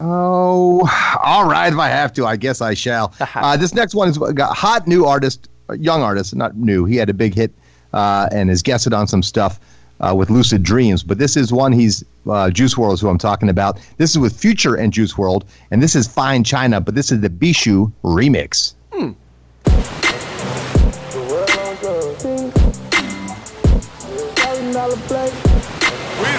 Oh, 0.00 0.88
all 1.22 1.48
right. 1.48 1.72
If 1.72 1.78
I 1.78 1.88
have 1.88 2.12
to, 2.14 2.26
I 2.26 2.36
guess 2.36 2.60
I 2.60 2.74
shall. 2.74 3.14
uh, 3.34 3.56
this 3.56 3.74
next 3.74 3.94
one 3.94 4.08
is 4.08 4.18
got 4.18 4.56
hot 4.56 4.86
new 4.86 5.04
artist, 5.04 5.48
uh, 5.68 5.74
young 5.74 6.02
artist, 6.02 6.34
not 6.34 6.56
new. 6.56 6.84
He 6.84 6.96
had 6.96 7.10
a 7.10 7.14
big 7.14 7.34
hit 7.34 7.52
uh, 7.92 8.28
and 8.32 8.48
has 8.48 8.62
guested 8.62 8.94
on 8.94 9.06
some 9.06 9.22
stuff 9.22 9.60
uh, 10.00 10.14
with 10.14 10.30
Lucid 10.30 10.62
Dreams. 10.62 11.02
But 11.02 11.18
this 11.18 11.36
is 11.36 11.52
one 11.52 11.72
he's 11.72 12.04
uh, 12.28 12.50
Juice 12.50 12.74
WRLD 12.74 12.94
is 12.94 13.00
who 13.00 13.08
I'm 13.08 13.18
talking 13.18 13.48
about. 13.48 13.78
This 13.96 14.10
is 14.10 14.18
with 14.18 14.38
Future 14.38 14.74
and 14.74 14.92
Juice 14.92 15.14
WRLD, 15.14 15.44
and 15.70 15.82
this 15.82 15.94
is 15.94 16.06
Fine 16.06 16.44
China. 16.44 16.80
But 16.80 16.94
this 16.94 17.12
is 17.12 17.20
the 17.20 17.30
Bishu 17.30 17.92
remix. 18.02 18.74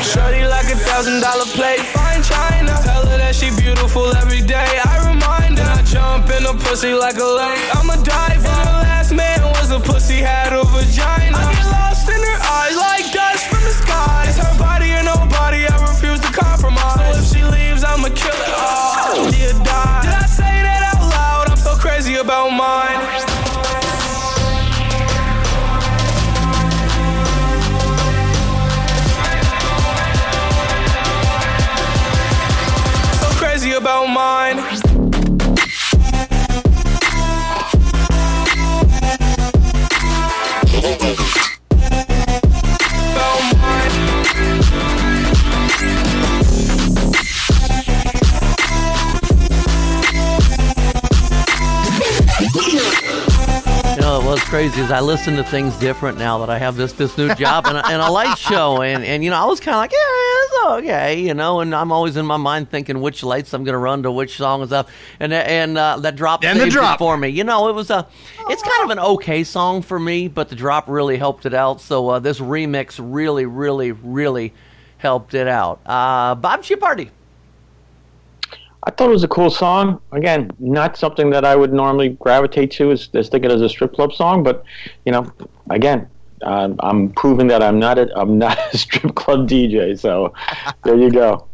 Shorty 0.01 0.43
like 0.45 0.65
a 0.65 0.75
thousand 0.75 1.21
dollar 1.21 1.45
plate, 1.55 1.79
fine 1.79 2.21
china. 2.23 2.73
Tell 2.83 3.05
her 3.05 3.17
that 3.17 3.35
she 3.35 3.49
beautiful 3.61 4.13
every 4.17 4.41
day. 4.41 4.79
I 4.83 5.07
remind 5.07 5.57
her. 5.57 5.65
I 5.65 5.81
jump 5.83 6.29
in 6.29 6.45
a 6.45 6.53
pussy 6.53 6.93
like 6.93 7.17
a 7.17 7.23
lake. 7.23 7.75
I'm 7.75 7.89
a 7.89 7.97
diver. 8.03 8.47
And 8.47 8.67
the 8.67 8.77
last 8.83 9.13
man 9.13 9.41
was 9.55 9.71
a 9.71 9.79
pussy, 9.79 10.17
had 10.17 10.53
a 10.53 10.63
vagina. 10.65 11.37
I 11.37 11.53
get 11.53 11.65
lost 11.71 12.09
in 12.09 12.19
her 12.19 12.39
eyes 12.43 12.75
like 12.75 13.13
dust 13.13 13.30
kill 18.21 18.35
her. 18.35 18.53
Oh, 18.55 19.31
she 19.31 19.45
a 19.45 19.53
die. 19.53 20.01
Did 20.03 20.13
I 20.13 20.25
say 20.25 20.53
that 20.67 20.81
out 20.93 21.01
loud? 21.01 21.49
I'm 21.49 21.57
so 21.57 21.75
crazy 21.75 22.15
about 22.15 22.49
mine. 22.49 22.99
so 33.21 33.29
crazy 33.39 33.71
about 33.73 34.05
mine. 34.07 34.57
Crazy 54.61 54.81
is 54.81 54.91
I 54.91 54.99
listen 54.99 55.35
to 55.37 55.43
things 55.43 55.75
different 55.77 56.19
now 56.19 56.37
that 56.37 56.51
I 56.51 56.59
have 56.59 56.75
this 56.75 56.93
this 56.93 57.17
new 57.17 57.33
job 57.33 57.65
and, 57.65 57.77
a- 57.77 57.87
and 57.87 57.99
a 57.99 58.11
light 58.11 58.37
show, 58.37 58.83
and 58.83 59.03
and 59.03 59.23
you 59.23 59.31
know 59.31 59.35
I 59.37 59.45
was 59.45 59.59
kind 59.59 59.73
of 59.73 59.79
like, 59.79 59.91
yeah, 59.91 59.97
it's 59.97 60.65
okay, 60.87 61.19
you 61.19 61.33
know, 61.33 61.61
and 61.61 61.73
I'm 61.73 61.91
always 61.91 62.15
in 62.15 62.27
my 62.27 62.37
mind 62.37 62.69
thinking 62.69 63.01
which 63.01 63.23
lights 63.23 63.55
I'm 63.55 63.63
gonna 63.63 63.79
run 63.79 64.03
to 64.03 64.11
which 64.11 64.37
song 64.37 64.61
is 64.61 64.71
up 64.71 64.87
and 65.19 65.33
and 65.33 65.79
uh, 65.79 65.97
that 66.01 66.15
drop 66.15 66.43
And 66.43 66.59
the 66.59 66.69
drop. 66.69 66.99
for 66.99 67.17
me. 67.17 67.29
You 67.29 67.43
know, 67.43 67.69
it 67.69 67.73
was 67.73 67.89
a, 67.89 68.07
it's 68.49 68.61
kind 68.61 68.83
of 68.83 68.91
an 68.91 68.99
okay 68.99 69.43
song 69.43 69.81
for 69.81 69.99
me, 69.99 70.27
but 70.27 70.49
the 70.49 70.55
drop 70.55 70.87
really 70.87 71.17
helped 71.17 71.47
it 71.47 71.55
out. 71.55 71.81
So 71.81 72.09
uh, 72.09 72.19
this 72.19 72.37
remix 72.39 72.99
really, 73.01 73.47
really, 73.47 73.93
really 73.93 74.53
helped 74.99 75.33
it 75.33 75.47
out. 75.47 75.79
Uh, 75.87 76.35
Bob 76.35 76.61
Chiappardi. 76.61 77.09
I 78.83 78.91
thought 78.91 79.09
it 79.09 79.13
was 79.13 79.23
a 79.23 79.27
cool 79.27 79.51
song. 79.51 80.01
Again, 80.11 80.49
not 80.59 80.97
something 80.97 81.29
that 81.29 81.45
I 81.45 81.55
would 81.55 81.71
normally 81.71 82.09
gravitate 82.09 82.71
to 82.71 82.91
as, 82.91 83.09
as 83.13 83.29
thinking 83.29 83.51
as 83.51 83.61
a 83.61 83.69
strip 83.69 83.93
club 83.93 84.11
song, 84.13 84.43
but 84.43 84.63
you 85.05 85.11
know, 85.11 85.31
again, 85.69 86.09
um, 86.41 86.75
I'm 86.79 87.11
proving 87.11 87.47
that 87.47 87.61
I'm 87.61 87.77
not 87.77 87.99
a 87.99 88.09
I'm 88.17 88.39
not 88.39 88.57
a 88.73 88.77
strip 88.85 89.13
club 89.13 89.47
DJ. 89.47 89.99
So 89.99 90.33
there 90.83 90.97
you 90.97 91.11
go. 91.11 91.47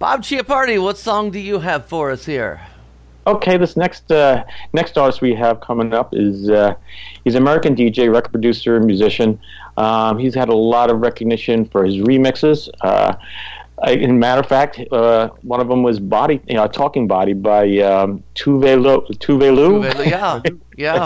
Bob 0.00 0.22
Chiappardi, 0.22 0.82
what 0.82 0.98
song 0.98 1.30
do 1.30 1.38
you 1.38 1.60
have 1.60 1.86
for 1.86 2.10
us 2.10 2.26
here? 2.26 2.60
Okay, 3.26 3.56
this 3.56 3.76
next 3.76 4.10
uh, 4.10 4.44
next 4.72 4.98
artist 4.98 5.22
we 5.22 5.34
have 5.34 5.60
coming 5.60 5.94
up 5.94 6.10
is 6.12 6.50
uh, 6.50 6.74
he's 7.22 7.36
an 7.36 7.42
American 7.42 7.74
DJ, 7.74 8.12
record 8.12 8.32
producer, 8.32 8.80
musician. 8.80 9.38
Um, 9.76 10.18
he's 10.18 10.34
had 10.34 10.48
a 10.48 10.54
lot 10.54 10.90
of 10.90 11.00
recognition 11.00 11.64
for 11.66 11.84
his 11.84 11.96
remixes. 11.96 12.68
Uh, 12.82 13.14
I, 13.84 13.92
in 13.92 14.18
matter 14.18 14.40
of 14.40 14.46
fact, 14.46 14.80
uh, 14.90 15.28
one 15.42 15.60
of 15.60 15.68
them 15.68 15.82
was 15.82 16.00
"Body," 16.00 16.40
you 16.48 16.54
know, 16.54 16.66
"Talking 16.66 17.06
Body" 17.06 17.34
by 17.34 17.78
um, 17.80 18.22
Tove 18.34 18.82
Lo. 18.82 19.02
Tove 19.24 19.54
Lo. 19.54 19.82
Tuve- 19.82 20.06
yeah, 20.06 20.40
yeah. 20.76 21.00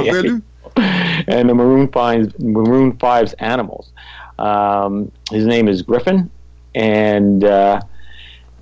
and 1.26 1.48
the 1.48 1.54
Maroon 1.54 1.88
Five's 1.88 2.32
Maroon 2.38 2.96
Five's 2.98 3.32
"Animals." 3.34 3.92
Um, 4.38 5.10
his 5.30 5.44
name 5.44 5.66
is 5.66 5.82
Gryffin, 5.82 6.30
and 6.76 7.42
uh, 7.42 7.80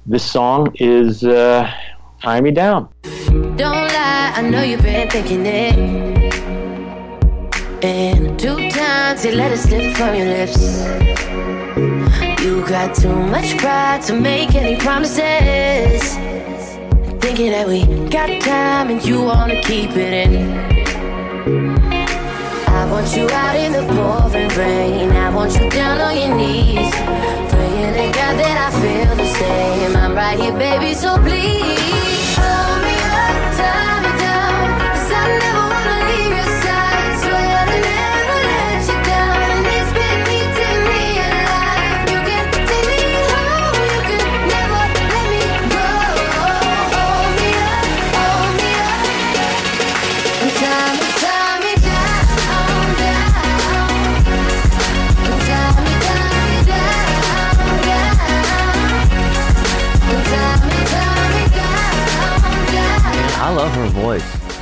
this 0.07 0.25
song 0.25 0.75
is 0.77 1.23
uh, 1.23 1.71
"Tie 2.23 2.41
Me 2.41 2.51
Down." 2.51 2.89
Don't 3.03 3.89
lie, 3.97 4.33
I 4.35 4.41
know 4.43 4.63
you've 4.63 4.83
been 4.83 5.11
thinking 5.11 5.45
it. 5.45 5.77
And 7.85 8.39
two 8.39 8.71
times 8.71 9.25
you 9.27 9.33
let 9.33 9.53
it 9.53 9.59
slip 9.59 9.95
from 9.95 10.15
your 10.15 10.27
lips. 10.27 10.57
You 12.43 12.67
got 12.67 12.95
too 12.95 13.15
much 13.15 13.57
pride 13.59 14.03
to 14.03 14.13
make 14.15 14.55
any 14.55 14.77
promises. 14.77 16.03
Thinking 17.21 17.51
that 17.51 17.67
we 17.67 17.85
got 18.09 18.29
time 18.43 18.91
and 18.91 19.05
you 19.05 19.23
wanna 19.23 19.61
keep 19.63 19.91
it 19.97 20.13
in. 20.13 20.53
I 22.69 22.91
want 22.91 23.17
you 23.17 23.29
out 23.31 23.57
in 23.57 23.73
the 23.73 23.85
pouring 23.95 24.49
rain. 24.51 25.11
I 25.13 25.35
want 25.35 25.55
you 25.59 25.69
down 25.71 26.01
on 26.01 26.17
your 26.17 26.37
knees. 26.37 26.93
Praying 27.51 27.95
to 27.95 28.19
God 28.19 28.35
that 28.39 28.57
I 28.67 28.71
feel 28.81 29.17
the 29.17 29.29
same. 29.35 29.97
I'm 29.97 30.15
right 30.15 30.39
here, 30.39 30.53
baby, 30.53 30.95
so 30.95 31.17
please. 31.19 32.06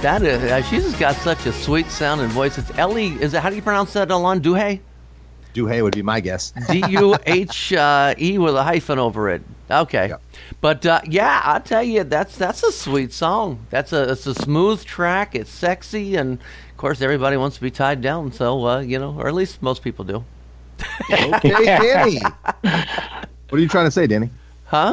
That 0.04 0.20
is, 0.22 0.42
uh, 0.42 0.60
she's 0.64 0.82
just 0.84 0.98
got 0.98 1.16
such 1.16 1.46
a 1.46 1.52
sweet 1.52 1.86
sounding 1.86 2.28
voice. 2.28 2.58
It's 2.58 2.70
Elley. 2.76 3.06
Is 3.22 3.32
it 3.32 3.40
how 3.40 3.48
do 3.48 3.56
you 3.56 3.62
pronounce 3.62 3.94
that? 3.94 4.08
Ilan 4.08 4.40
Duhay. 4.42 4.80
Duhay 5.54 5.82
would 5.82 5.94
be 5.94 6.02
my 6.02 6.20
guess. 6.20 6.52
D 6.70 6.84
U 6.90 7.16
H 7.24 7.72
uh, 7.72 8.14
E 8.20 8.36
with 8.36 8.54
a 8.54 8.62
hyphen 8.62 8.98
over 8.98 9.30
it. 9.30 9.40
Okay, 9.70 10.12
but 10.60 10.84
uh, 10.84 11.00
yeah, 11.08 11.40
I 11.42 11.58
tell 11.60 11.82
you, 11.82 12.04
that's 12.04 12.36
that's 12.36 12.62
a 12.62 12.70
sweet 12.70 13.14
song. 13.14 13.66
That's 13.70 13.94
a 13.94 14.10
it's 14.12 14.26
a 14.26 14.34
smooth 14.34 14.84
track. 14.84 15.34
It's 15.34 15.48
sexy, 15.50 16.16
and 16.16 16.34
of 16.34 16.76
course, 16.76 17.00
everybody 17.00 17.38
wants 17.38 17.56
to 17.56 17.62
be 17.62 17.70
tied 17.70 18.02
down. 18.02 18.30
So 18.30 18.66
uh, 18.66 18.80
you 18.80 18.98
know, 18.98 19.18
or 19.18 19.26
at 19.28 19.32
least 19.34 19.62
most 19.62 19.82
people 19.82 20.04
do. 20.04 20.22
Okay, 21.10 21.30
Danny. 21.64 22.20
What 22.20 23.52
are 23.52 23.58
you 23.58 23.68
trying 23.68 23.86
to 23.86 23.90
say, 23.90 24.06
Danny? 24.06 24.28
Huh? 24.66 24.92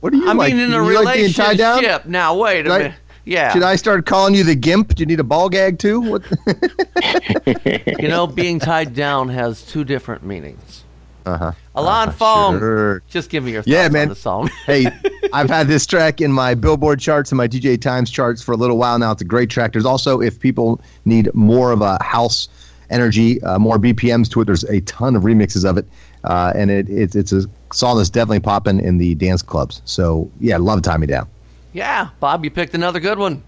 What 0.00 0.12
do 0.12 0.16
you 0.16 0.26
I 0.30 0.32
like? 0.32 0.54
mean, 0.54 0.62
in 0.62 0.72
a 0.72 0.76
you 0.76 1.04
like 1.04 1.34
down? 1.34 1.80
relationship. 1.82 2.06
Now, 2.06 2.34
wait 2.38 2.60
a 2.60 2.70
Should 2.70 2.72
I- 2.72 2.78
minute. 2.78 2.94
Yeah. 3.24 3.52
Should 3.52 3.62
I 3.62 3.76
start 3.76 4.06
calling 4.06 4.34
you 4.34 4.44
the 4.44 4.54
gimp? 4.54 4.94
Do 4.94 5.02
you 5.02 5.06
need 5.06 5.20
a 5.20 5.24
ball 5.24 5.48
gag 5.48 5.78
too? 5.78 6.00
What? 6.00 6.22
you 8.00 8.08
know, 8.08 8.26
being 8.26 8.58
tied 8.58 8.94
down 8.94 9.28
has 9.28 9.62
two 9.62 9.84
different 9.84 10.24
meanings. 10.24 10.84
Uh 11.26 11.36
huh. 11.36 11.52
Ilan 11.76 12.14
Fong, 12.14 12.58
sure. 12.58 13.02
just 13.08 13.28
give 13.28 13.44
me 13.44 13.52
your 13.52 13.60
thoughts 13.62 13.68
Yeah, 13.70 13.84
on 13.86 13.92
man. 13.92 14.08
the 14.08 14.14
song. 14.14 14.48
hey, 14.66 14.86
I've 15.34 15.50
had 15.50 15.68
this 15.68 15.86
track 15.86 16.20
in 16.20 16.32
my 16.32 16.54
Billboard 16.54 16.98
charts 16.98 17.30
and 17.30 17.36
my 17.36 17.46
DJ 17.46 17.80
Times 17.80 18.10
charts 18.10 18.42
for 18.42 18.52
a 18.52 18.56
little 18.56 18.78
while 18.78 18.98
now. 18.98 19.12
It's 19.12 19.20
a 19.20 19.26
great 19.26 19.50
track. 19.50 19.72
There's 19.72 19.84
also, 19.84 20.20
if 20.20 20.40
people 20.40 20.80
need 21.04 21.32
more 21.34 21.72
of 21.72 21.82
a 21.82 22.02
house 22.02 22.48
energy, 22.88 23.40
uh, 23.42 23.58
more 23.58 23.76
BPMs 23.78 24.30
to 24.30 24.40
it, 24.40 24.46
there's 24.46 24.64
a 24.64 24.80
ton 24.82 25.14
of 25.14 25.22
remixes 25.22 25.68
of 25.68 25.76
it, 25.76 25.86
uh, 26.24 26.52
and 26.56 26.70
it, 26.70 26.88
it's 26.88 27.14
it's 27.14 27.32
a 27.32 27.44
song 27.72 27.98
that's 27.98 28.10
definitely 28.10 28.40
popping 28.40 28.80
in 28.80 28.96
the 28.98 29.14
dance 29.16 29.42
clubs. 29.42 29.82
So 29.84 30.30
yeah, 30.40 30.56
love 30.56 30.80
Tie 30.82 30.96
Me 30.96 31.06
Down. 31.06 31.28
Yeah, 31.72 32.10
Bob, 32.18 32.44
you 32.44 32.50
picked 32.50 32.74
another 32.74 33.00
good 33.00 33.18
one. 33.18 33.42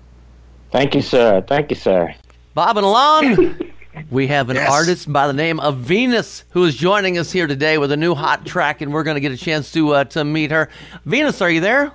Thank 0.71 0.95
you, 0.95 1.03
sir. 1.03 1.43
Thank 1.47 1.71
you, 1.71 1.77
sir. 1.77 2.15
Bob 2.55 2.77
and 2.77 2.87
Ilan, 2.87 3.73
we 4.11 4.29
have 4.29 4.49
an 4.49 4.59
artist 4.59 5.13
by 5.13 5.27
the 5.27 5.33
name 5.33 5.59
of 5.59 5.79
Venus 5.79 6.45
who 6.51 6.65
is 6.65 6.75
joining 6.75 7.19
us 7.19 7.33
here 7.33 7.47
today 7.47 7.79
with 7.79 7.93
a 7.93 7.97
new 7.97 8.15
hot 8.15 8.47
track, 8.47 8.81
and 8.81 8.93
we're 8.93 9.03
going 9.03 9.17
to 9.17 9.21
get 9.21 9.33
a 9.33 9.37
chance 9.37 9.73
to 9.73 9.93
uh, 9.93 10.05
to 10.05 10.25
meet 10.25 10.51
her. 10.51 10.69
Venus, 11.05 11.41
are 11.43 11.51
you 11.51 11.61
there? 11.61 11.93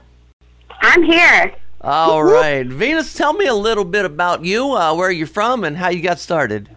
I'm 0.81 1.03
here. 1.03 1.53
All 1.81 2.23
right, 2.23 2.65
Venus, 2.65 3.13
tell 3.13 3.33
me 3.33 3.45
a 3.45 3.53
little 3.53 3.85
bit 3.85 4.03
about 4.03 4.43
you, 4.43 4.73
uh, 4.73 4.93
where 4.95 5.11
you're 5.11 5.27
from, 5.27 5.63
and 5.63 5.77
how 5.77 5.89
you 5.89 6.01
got 6.01 6.19
started. 6.19 6.69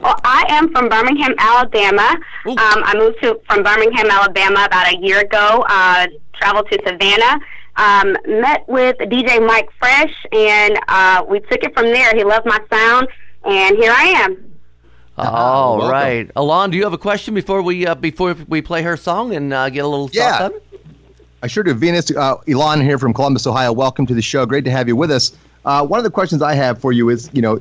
Well, 0.00 0.18
I 0.24 0.44
am 0.48 0.70
from 0.72 0.88
Birmingham, 0.88 1.34
Alabama. 1.38 2.18
Um, 2.46 2.56
I 2.58 2.94
moved 2.98 3.22
to 3.22 3.40
from 3.46 3.62
Birmingham, 3.62 4.10
Alabama 4.10 4.64
about 4.64 4.92
a 4.92 4.98
year 4.98 5.20
ago. 5.20 5.64
Uh, 5.68 6.08
traveled 6.34 6.68
to 6.70 6.78
Savannah. 6.84 7.40
Um, 7.76 8.16
met 8.26 8.68
with 8.68 8.96
DJ 8.98 9.44
Mike 9.46 9.70
Fresh, 9.78 10.12
and 10.32 10.78
uh, 10.88 11.24
we 11.28 11.40
took 11.40 11.62
it 11.64 11.72
from 11.74 11.86
there. 11.86 12.14
He 12.14 12.22
loved 12.22 12.44
my 12.46 12.60
sound, 12.70 13.08
and 13.44 13.76
here 13.76 13.92
I 13.92 14.04
am. 14.08 14.52
All 15.16 15.78
welcome. 15.78 15.90
right, 15.90 16.34
Ilan, 16.34 16.70
do 16.70 16.76
you 16.76 16.84
have 16.84 16.92
a 16.92 16.98
question 16.98 17.32
before 17.34 17.62
we 17.62 17.86
uh, 17.86 17.94
before 17.94 18.34
we 18.48 18.60
play 18.60 18.82
her 18.82 18.96
song 18.96 19.34
and 19.34 19.52
uh, 19.54 19.70
get 19.70 19.84
a 19.84 19.88
little 19.88 20.10
Yeah. 20.12 20.38
thoughts 20.38 20.44
on 20.44 20.52
it? 20.54 20.64
I 21.42 21.46
sure 21.46 21.64
do. 21.64 21.72
Venus, 21.74 22.10
uh, 22.10 22.36
Ilan 22.46 22.82
here 22.82 22.98
from 22.98 23.12
Columbus, 23.14 23.46
Ohio. 23.46 23.72
Welcome 23.72 24.06
to 24.06 24.14
the 24.14 24.22
show. 24.22 24.44
Great 24.46 24.64
to 24.64 24.70
have 24.70 24.86
you 24.86 24.94
with 24.94 25.10
us. 25.10 25.32
Uh, 25.64 25.84
one 25.84 25.98
of 25.98 26.04
the 26.04 26.10
questions 26.10 26.42
I 26.42 26.54
have 26.54 26.78
for 26.78 26.92
you 26.92 27.08
is, 27.08 27.30
you 27.32 27.40
know, 27.42 27.58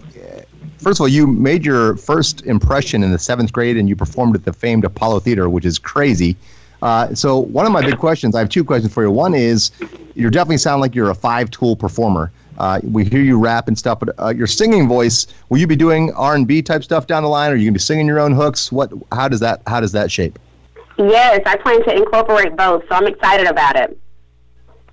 first 0.78 0.98
of 1.00 1.02
all, 1.02 1.08
you 1.08 1.26
made 1.26 1.66
your 1.66 1.96
first 1.98 2.46
impression 2.46 3.02
in 3.04 3.12
the 3.12 3.18
seventh 3.20 3.52
grade 3.54 3.78
and 3.78 3.88
you 3.90 3.96
performed 3.96 4.36
at 4.36 4.44
the 4.46 4.54
famed 4.54 4.84
Apollo 4.86 5.22
Theater, 5.22 5.50
which 5.50 5.66
is 5.66 5.80
crazy. 5.80 6.36
Uh, 6.82 7.14
so 7.14 7.38
one 7.40 7.66
of 7.66 7.72
my 7.72 7.82
big 7.82 7.98
questions, 7.98 8.36
I 8.36 8.40
have 8.40 8.50
two 8.50 8.64
questions 8.64 8.94
for 8.94 9.04
you. 9.04 9.12
One 9.12 9.34
is, 9.36 9.72
you 10.16 10.30
definitely 10.30 10.58
sound 10.58 10.82
like 10.82 10.96
you're 10.96 11.12
a 11.12 11.16
five-tool 11.16 11.76
performer. 11.76 12.32
Uh, 12.58 12.80
we 12.84 13.06
hear 13.06 13.22
you 13.22 13.40
rap 13.40 13.68
and 13.68 13.78
stuff, 13.78 14.00
but 14.00 14.10
uh, 14.20 14.30
your 14.30 14.48
singing 14.48 14.88
voice, 14.88 15.28
will 15.50 15.58
you 15.58 15.68
be 15.68 15.76
doing 15.76 16.12
R&B 16.14 16.62
type 16.62 16.84
stuff 16.84 17.08
down 17.08 17.24
the 17.24 17.30
line? 17.30 17.52
Or 17.52 17.54
are 17.54 17.58
you 17.58 17.66
going 17.66 17.74
to 17.74 17.80
be 17.80 17.84
singing 17.84 18.06
your 18.08 18.20
own 18.20 18.34
hooks? 18.34 18.72
What? 18.72 18.92
How 19.12 19.28
does 19.28 19.40
that? 19.40 19.62
How 19.68 19.80
does 19.80 19.92
that 19.94 20.12
shape? 20.12 20.38
Yes, 20.98 21.42
I 21.46 21.56
plan 21.58 21.84
to 21.86 21.96
incorporate 21.96 22.56
both, 22.56 22.84
so 22.88 22.96
I'm 22.96 23.08
excited 23.08 23.48
about 23.48 23.76
it. 23.76 23.98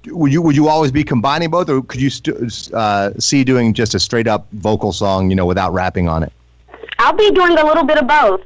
would 0.07 0.33
you 0.33 0.40
would 0.40 0.57
you 0.57 0.68
always 0.68 0.90
be 0.92 1.05
combining 1.05 1.51
both, 1.51 1.68
or 1.68 1.83
could 1.83 2.01
you 2.01 2.09
st- 2.09 2.72
uh, 2.72 3.12
see 3.18 3.44
doing 3.44 3.74
just 3.74 3.94
a 3.94 3.98
straight 3.98 4.29
up 4.29 4.46
vocal 4.53 4.92
song, 4.92 5.29
you 5.29 5.37
know, 5.37 5.44
without 5.44 5.72
rapping 5.74 6.09
on 6.09 6.22
it? 6.22 6.33
I'll 6.98 7.12
be 7.12 7.31
doing 7.33 7.59
a 7.59 7.66
little 7.66 7.85
bit 7.85 7.98
of 7.98 8.07
both. 8.07 8.40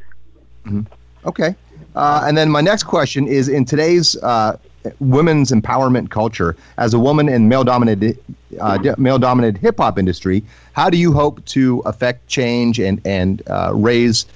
Okay. 1.24 1.54
Uh, 1.94 2.24
and 2.24 2.36
then 2.36 2.50
my 2.50 2.60
next 2.60 2.84
question 2.84 3.26
is: 3.26 3.48
in 3.48 3.64
today's 3.64 4.16
uh, 4.22 4.56
women's 5.00 5.50
empowerment 5.52 6.10
culture, 6.10 6.56
as 6.78 6.94
a 6.94 6.98
woman 6.98 7.28
in 7.28 7.48
male 7.48 7.64
dominated 7.64 8.18
uh, 8.60 8.94
male 8.98 9.18
dominated 9.18 9.58
hip 9.58 9.78
hop 9.78 9.98
industry, 9.98 10.42
how 10.72 10.88
do 10.90 10.96
you 10.96 11.12
hope 11.12 11.44
to 11.46 11.82
affect 11.84 12.26
change 12.28 12.78
and 12.80 13.00
and 13.04 13.42
uh, 13.48 13.72
raise 13.74 14.26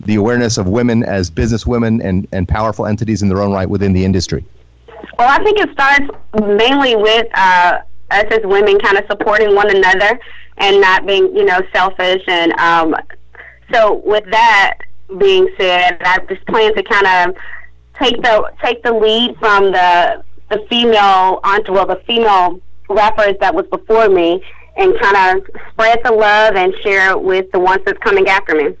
the 0.00 0.16
awareness 0.16 0.58
of 0.58 0.68
women 0.68 1.02
as 1.02 1.30
business 1.30 1.66
women 1.66 2.00
and, 2.02 2.26
and 2.32 2.48
powerful 2.48 2.86
entities 2.86 3.22
in 3.22 3.28
their 3.28 3.40
own 3.40 3.52
right 3.52 3.68
within 3.68 3.92
the 3.92 4.04
industry? 4.04 4.44
Well, 5.18 5.28
I 5.30 5.42
think 5.42 5.58
it 5.58 5.70
starts 5.72 6.06
mainly 6.34 6.96
with 6.96 7.26
uh, 7.34 7.80
us 8.10 8.24
as 8.30 8.40
women 8.44 8.78
kind 8.80 8.98
of 8.98 9.04
supporting 9.08 9.54
one 9.54 9.74
another 9.74 10.18
and 10.58 10.80
not 10.80 11.06
being, 11.06 11.34
you 11.34 11.44
know, 11.44 11.60
selfish. 11.72 12.22
And 12.26 12.52
um, 12.54 12.94
so, 13.72 14.02
with 14.04 14.24
that 14.30 14.78
being 15.18 15.48
said, 15.56 15.98
I 16.02 16.18
just 16.28 16.44
plan 16.46 16.74
to 16.74 16.82
kind 16.82 17.06
of 17.06 17.36
take 17.98 18.20
the 18.22 18.50
take 18.62 18.82
the 18.82 18.92
lead 18.92 19.36
from 19.38 19.72
the 19.72 20.22
the 20.50 20.64
female 20.68 21.40
entre 21.44 21.72
well, 21.72 21.86
the 21.86 22.02
female 22.06 22.60
rappers 22.88 23.36
that 23.40 23.54
was 23.54 23.66
before 23.66 24.08
me, 24.08 24.42
and 24.76 24.98
kind 25.00 25.38
of 25.38 25.46
spread 25.70 26.00
the 26.04 26.12
love 26.12 26.54
and 26.56 26.74
share 26.82 27.10
it 27.10 27.22
with 27.22 27.50
the 27.52 27.58
ones 27.58 27.82
that's 27.84 27.98
coming 27.98 28.28
after 28.28 28.54
me. 28.54 28.74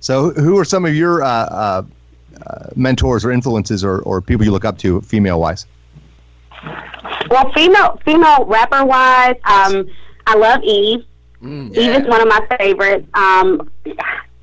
So, 0.00 0.30
who 0.32 0.58
are 0.58 0.64
some 0.64 0.84
of 0.84 0.94
your 0.94 1.22
uh, 1.22 1.28
uh, 1.28 1.82
uh, 2.46 2.66
mentors 2.76 3.24
or 3.24 3.32
influences 3.32 3.84
or, 3.84 4.00
or 4.00 4.20
people 4.20 4.44
you 4.44 4.52
look 4.52 4.64
up 4.64 4.78
to, 4.78 5.00
female 5.00 5.40
wise? 5.40 5.66
Well, 7.30 7.52
female 7.52 8.00
female 8.04 8.44
rapper 8.44 8.84
wise, 8.84 9.36
um, 9.44 9.88
I 10.26 10.36
love 10.36 10.62
Eve. 10.62 11.04
Eve 11.42 11.76
is 11.76 12.06
one 12.08 12.20
of 12.20 12.28
my 12.28 12.44
favorites. 12.58 13.06
Um, 13.14 13.70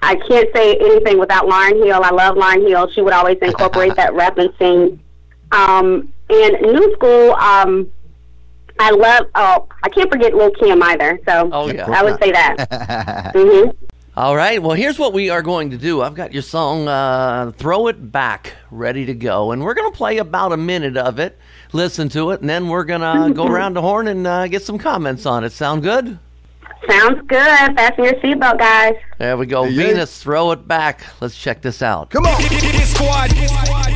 I 0.04 0.16
can't 0.28 0.50
say 0.56 0.76
anything 0.76 1.18
without 1.20 1.46
Lauryn 1.46 1.84
Hill. 1.86 2.02
I 2.04 2.10
love 2.12 2.36
Lauryn 2.36 2.68
Hill. 2.68 2.90
She 2.92 3.02
would 3.02 3.14
always 3.14 3.38
incorporate 3.42 3.96
that 3.96 4.14
rap 4.22 4.38
and 4.38 4.54
sing. 4.60 5.00
Um, 5.52 6.12
and 6.30 6.62
new 6.62 6.94
school, 6.96 7.34
um, 7.34 7.90
I 8.80 8.90
love. 8.92 9.28
Oh, 9.36 9.68
I 9.84 9.90
can't 9.90 10.12
forget 10.12 10.34
Lil 10.34 10.52
Kim 10.52 10.82
either. 10.82 11.20
So 11.28 11.50
Oh, 11.52 11.72
yeah. 11.72 11.90
I 11.90 12.04
would 12.04 12.20
say 12.22 12.32
that. 12.32 13.32
hmm 13.36 13.70
All 14.18 14.36
right. 14.36 14.62
Well, 14.62 14.76
here's 14.76 14.98
what 15.00 15.14
we 15.14 15.30
are 15.30 15.42
going 15.42 15.70
to 15.72 15.78
do. 15.78 16.02
I've 16.02 16.16
got 16.16 16.34
your 16.34 16.42
song, 16.42 16.88
uh, 16.88 17.52
Throw 17.58 17.88
It 17.88 18.12
Back, 18.12 18.54
ready 18.72 19.06
to 19.06 19.14
go. 19.14 19.52
And 19.52 19.64
we're 19.64 19.74
going 19.76 19.92
to 19.92 19.98
play 19.98 20.18
about 20.18 20.54
a 20.54 20.58
minute 20.58 20.98
of 20.98 21.20
it, 21.20 21.38
listen 21.72 22.10
to 22.10 22.32
it, 22.32 22.42
and 22.42 22.50
then 22.50 22.68
we're 22.68 22.84
going 22.84 23.02
to 23.02 23.34
go 23.34 23.46
around 23.48 23.76
the 23.76 23.82
horn 23.82 24.08
and 24.08 24.26
uh, 24.26 24.48
get 24.48 24.64
some 24.64 24.78
comments 24.80 25.26
on 25.26 25.44
it. 25.44 25.52
Sound 25.52 25.84
good? 25.84 26.18
Sounds 26.90 27.22
good. 27.28 27.76
Fasten 27.76 28.04
your 28.04 28.14
seatbelt, 28.16 28.60
guys. 28.60 28.96
There 29.18 29.38
we 29.38 29.46
go. 29.46 29.66
Venus, 29.66 30.22
throw 30.22 30.52
it 30.52 30.68
back. 30.68 31.04
Let's 31.22 31.38
check 31.38 31.62
this 31.62 31.82
out. 31.82 32.10
Come 32.10 32.26
on. 32.26 32.42
Squad. 32.42 33.32
Throw 33.32 33.93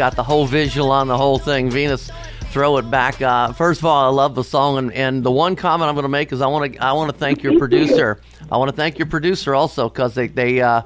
got 0.00 0.16
the 0.16 0.22
whole 0.22 0.46
visual 0.46 0.90
on 0.92 1.08
the 1.08 1.16
whole 1.18 1.38
thing. 1.38 1.68
Venus, 1.70 2.10
throw 2.52 2.78
it 2.78 2.90
back. 2.90 3.20
Uh, 3.20 3.52
first 3.52 3.80
of 3.80 3.84
all, 3.84 4.06
I 4.06 4.08
love 4.08 4.34
the 4.34 4.42
song, 4.42 4.78
and, 4.78 4.92
and 4.94 5.22
the 5.22 5.30
one 5.30 5.56
comment 5.56 5.90
I'm 5.90 5.94
going 5.94 6.04
to 6.04 6.08
make 6.08 6.32
is 6.32 6.40
I 6.40 6.46
want 6.46 6.72
to 6.72 6.82
I 6.82 6.94
want 6.94 7.12
to 7.12 7.18
thank 7.18 7.42
your 7.42 7.58
producer. 7.58 8.18
I 8.50 8.56
want 8.56 8.70
to 8.70 8.76
thank 8.76 8.98
your 8.98 9.08
producer 9.08 9.54
also 9.54 9.90
because 9.90 10.14
they 10.14 10.28
they 10.28 10.62
uh, 10.62 10.80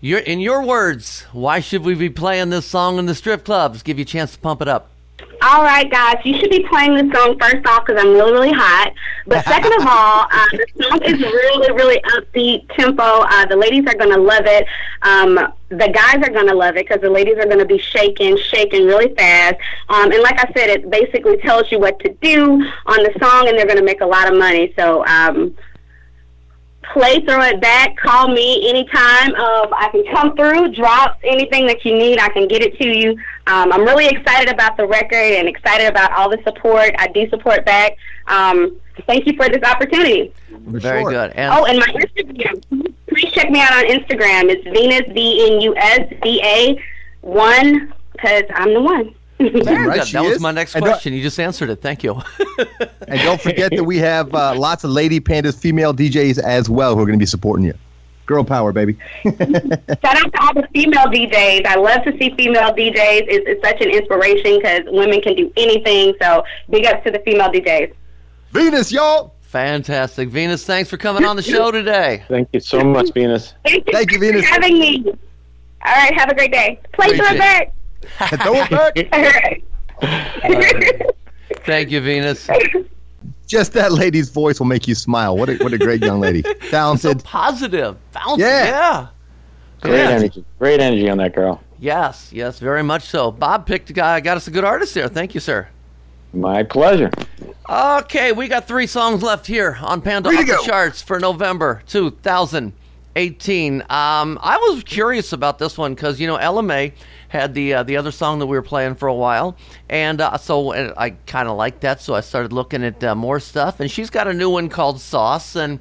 You're, 0.00 0.20
in 0.20 0.38
your 0.38 0.64
words, 0.64 1.26
why 1.32 1.60
should 1.60 1.82
we 1.82 1.94
be 1.94 2.08
playing 2.08 2.50
this 2.50 2.66
song 2.66 2.98
in 2.98 3.06
the 3.06 3.14
strip 3.14 3.44
clubs? 3.44 3.82
Give 3.82 3.98
you 3.98 4.02
a 4.02 4.06
chance 4.06 4.32
to 4.32 4.38
pump 4.38 4.62
it 4.62 4.68
up. 4.68 4.90
All 5.42 5.62
right, 5.62 5.90
guys, 5.90 6.16
you 6.24 6.38
should 6.38 6.50
be 6.50 6.66
playing 6.68 6.94
this 6.94 7.18
song 7.18 7.38
first 7.38 7.66
off 7.66 7.86
because 7.86 8.02
I'm 8.02 8.12
really, 8.12 8.32
really 8.32 8.52
hot. 8.52 8.92
But 9.26 9.44
second 9.44 9.72
of 9.72 9.86
all, 9.86 10.26
uh, 10.30 10.46
the 10.52 10.84
song 10.84 11.02
is 11.02 11.18
really, 11.18 11.72
really 11.72 12.00
upbeat 12.14 12.68
tempo. 12.76 13.02
Uh, 13.02 13.46
the 13.46 13.56
ladies 13.56 13.86
are 13.86 13.94
going 13.94 14.14
to 14.14 14.20
love 14.20 14.44
it. 14.44 14.66
Um, 15.02 15.38
the 15.70 15.88
guys 15.88 16.16
are 16.16 16.32
going 16.32 16.48
to 16.48 16.54
love 16.54 16.76
it 16.76 16.86
because 16.86 17.00
the 17.00 17.08
ladies 17.08 17.38
are 17.38 17.46
going 17.46 17.58
to 17.58 17.64
be 17.64 17.78
shaking, 17.78 18.36
shaking 18.36 18.86
really 18.86 19.14
fast. 19.14 19.56
Um, 19.88 20.12
and 20.12 20.22
like 20.22 20.38
I 20.38 20.52
said, 20.52 20.68
it 20.68 20.90
basically 20.90 21.38
tells 21.38 21.72
you 21.72 21.78
what 21.78 21.98
to 22.00 22.12
do 22.20 22.42
on 22.86 23.02
the 23.02 23.14
song, 23.18 23.48
and 23.48 23.56
they're 23.56 23.66
going 23.66 23.78
to 23.78 23.84
make 23.84 24.02
a 24.02 24.06
lot 24.06 24.30
of 24.30 24.38
money. 24.38 24.74
So 24.76 25.06
um, 25.06 25.56
play, 26.92 27.20
throw 27.20 27.42
it 27.42 27.60
back, 27.60 27.96
call 27.96 28.28
me 28.28 28.68
anytime. 28.68 29.34
Um, 29.34 29.72
I 29.72 29.88
can 29.90 30.04
come 30.14 30.36
through, 30.36 30.74
drop 30.74 31.18
anything 31.24 31.66
that 31.66 31.84
you 31.84 31.96
need. 31.96 32.18
I 32.18 32.28
can 32.28 32.48
get 32.48 32.62
it 32.62 32.76
to 32.78 32.86
you. 32.86 33.12
Um, 33.46 33.72
I'm 33.72 33.82
really 33.82 34.06
excited 34.06 34.52
about 34.52 34.76
the 34.76 34.86
record 34.86 35.14
and 35.14 35.48
excited 35.48 35.88
about 35.88 36.12
all 36.12 36.28
the 36.28 36.38
support. 36.44 36.90
I 36.98 37.08
do 37.08 37.28
support 37.30 37.64
back. 37.64 37.96
Um, 38.26 38.78
thank 39.06 39.26
you 39.26 39.34
for 39.34 39.48
this 39.48 39.62
opportunity. 39.62 40.32
Very 40.50 41.04
good. 41.04 41.32
And 41.32 41.52
oh, 41.52 41.64
and 41.64 41.78
my 41.78 41.86
Instagram. 41.86 42.94
Please 43.08 43.32
check 43.32 43.50
me 43.50 43.60
out 43.60 43.72
on 43.72 43.84
Instagram. 43.84 44.50
It's 44.50 44.64
Venus 44.64 45.02
V 45.12 45.52
N 45.52 45.60
U 45.60 45.74
S 45.76 46.12
V 46.22 46.40
A 46.44 46.82
one 47.22 47.92
because 48.12 48.44
I'm 48.54 48.72
the 48.72 48.80
one. 48.80 49.14
Very 49.64 49.86
Right, 49.86 49.98
good. 50.00 50.06
she 50.08 50.12
That 50.14 50.22
was 50.24 50.34
is. 50.36 50.40
my 50.40 50.50
next 50.52 50.74
question. 50.76 51.14
You 51.14 51.22
just 51.22 51.40
answered 51.40 51.70
it. 51.70 51.80
Thank 51.82 52.02
you. 52.04 52.20
And 53.08 53.18
don't 53.22 53.40
forget 53.40 53.72
that 53.74 53.82
we 53.82 53.96
have 53.98 54.32
uh, 54.34 54.54
lots 54.54 54.84
of 54.84 54.90
lady 54.90 55.18
pandas, 55.18 55.58
female 55.58 55.92
DJs 55.92 56.38
as 56.38 56.70
well 56.70 56.94
who 56.94 57.00
are 57.02 57.06
going 57.06 57.18
to 57.18 57.22
be 57.22 57.26
supporting 57.26 57.66
you. 57.66 57.74
Girl 58.26 58.44
power, 58.44 58.72
baby. 58.72 58.96
Shout 59.24 59.34
out 59.34 60.32
to 60.32 60.40
all 60.40 60.54
the 60.54 60.68
female 60.72 61.06
DJs. 61.06 61.66
I 61.66 61.74
love 61.74 62.04
to 62.04 62.12
see 62.18 62.32
female 62.36 62.72
DJs. 62.72 62.94
It's, 63.26 63.44
it's 63.48 63.64
such 63.66 63.80
an 63.80 63.90
inspiration 63.90 64.58
because 64.60 64.82
women 64.86 65.20
can 65.22 65.34
do 65.34 65.52
anything. 65.56 66.14
So 66.22 66.44
big 66.68 66.84
ups 66.86 67.02
to 67.04 67.10
the 67.10 67.18
female 67.20 67.48
DJs. 67.50 67.92
Venus, 68.52 68.92
y'all. 68.92 69.34
Fantastic. 69.40 70.28
Venus, 70.28 70.64
thanks 70.64 70.88
for 70.88 70.96
coming 70.96 71.24
on 71.24 71.34
the 71.34 71.42
show 71.42 71.72
today. 71.72 72.22
Thank 72.28 72.50
you 72.52 72.60
so 72.60 72.84
much, 72.84 73.12
Venus. 73.12 73.54
Thank 73.64 73.86
you, 73.88 73.92
Thank 73.92 74.12
you, 74.12 74.20
Venus. 74.20 74.42
for 74.42 74.52
having 74.52 74.78
me. 74.78 75.04
All 75.84 75.92
right, 75.96 76.14
have 76.16 76.28
a 76.28 76.34
great 76.36 76.52
day. 76.52 76.78
Play 76.92 77.08
through 77.08 77.16
Appreciate 77.16 77.36
it 77.36 77.38
back. 77.40 77.72
Throw 78.18 78.54
it 78.54 78.70
back. 78.70 78.96
All 79.12 79.22
right. 79.22 81.10
Thank 81.64 81.90
you, 81.90 82.00
Venus. 82.00 82.48
Just 83.46 83.72
that 83.72 83.92
lady's 83.92 84.30
voice 84.30 84.58
will 84.60 84.66
make 84.66 84.86
you 84.88 84.94
smile. 84.94 85.36
What 85.36 85.48
a, 85.50 85.56
what 85.56 85.72
a 85.72 85.78
great 85.78 86.00
young 86.02 86.20
lady. 86.20 86.44
So 86.70 87.14
positive. 87.24 87.96
Bouncy. 88.14 88.38
Yeah. 88.38 88.64
yeah. 88.66 89.06
Great 89.82 89.96
Yeah. 89.98 90.10
energy. 90.10 90.44
Great 90.58 90.80
energy 90.80 91.08
on 91.10 91.18
that 91.18 91.34
girl. 91.34 91.60
Yes, 91.80 92.30
yes, 92.32 92.58
very 92.58 92.82
much 92.82 93.04
so. 93.04 93.30
Bob 93.32 93.66
picked 93.66 93.90
a 93.90 93.92
guy, 93.92 94.20
got 94.20 94.36
us 94.36 94.46
a 94.46 94.50
good 94.50 94.64
artist 94.64 94.94
there. 94.94 95.08
Thank 95.08 95.34
you, 95.34 95.40
sir. 95.40 95.66
My 96.32 96.62
pleasure. 96.62 97.10
Okay, 97.68 98.30
we 98.32 98.46
got 98.46 98.68
three 98.68 98.86
songs 98.86 99.22
left 99.22 99.46
here 99.46 99.78
on 99.80 100.00
Panda 100.00 100.28
Off 100.28 100.46
the. 100.46 100.62
Charts 100.64 101.02
for 101.02 101.18
November 101.18 101.82
2018. 101.88 103.80
Um, 103.82 104.38
I 104.42 104.56
was 104.58 104.82
curious 104.84 105.32
about 105.32 105.58
this 105.58 105.76
one 105.78 105.94
because 105.94 106.20
you 106.20 106.26
know 106.26 106.36
Ella 106.36 106.62
Mai 106.62 106.92
had 107.30 107.54
the 107.54 107.74
uh, 107.74 107.82
the 107.84 107.96
other 107.96 108.10
song 108.10 108.40
that 108.40 108.46
we 108.46 108.56
were 108.56 108.62
playing 108.62 108.96
for 108.96 109.08
a 109.08 109.14
while, 109.14 109.56
and 109.88 110.20
uh, 110.20 110.36
so 110.36 110.72
uh, 110.72 110.92
I 110.96 111.10
kind 111.10 111.48
of 111.48 111.56
liked 111.56 111.80
that, 111.82 112.00
so 112.00 112.14
I 112.14 112.20
started 112.20 112.52
looking 112.52 112.84
at 112.84 113.02
uh, 113.02 113.14
more 113.14 113.38
stuff. 113.40 113.78
And 113.80 113.90
she's 113.90 114.10
got 114.10 114.26
a 114.26 114.34
new 114.34 114.50
one 114.50 114.68
called 114.68 115.00
Sauce, 115.00 115.54
and 115.54 115.78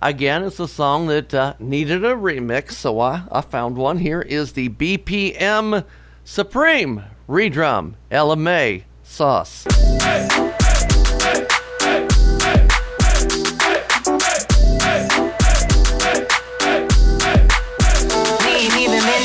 again, 0.00 0.44
it's 0.44 0.60
a 0.60 0.68
song 0.68 1.08
that 1.08 1.34
uh, 1.34 1.54
needed 1.58 2.04
a 2.04 2.14
remix, 2.14 2.72
so 2.72 3.00
I, 3.00 3.24
I 3.32 3.40
found 3.40 3.76
one. 3.76 3.98
Here 3.98 4.22
is 4.22 4.52
the 4.52 4.68
BPM 4.68 5.84
Supreme 6.24 7.02
redrum 7.28 7.94
Ella 8.10 8.36
Mai 8.36 8.84
Sauce. 9.02 9.66
We 9.68 11.61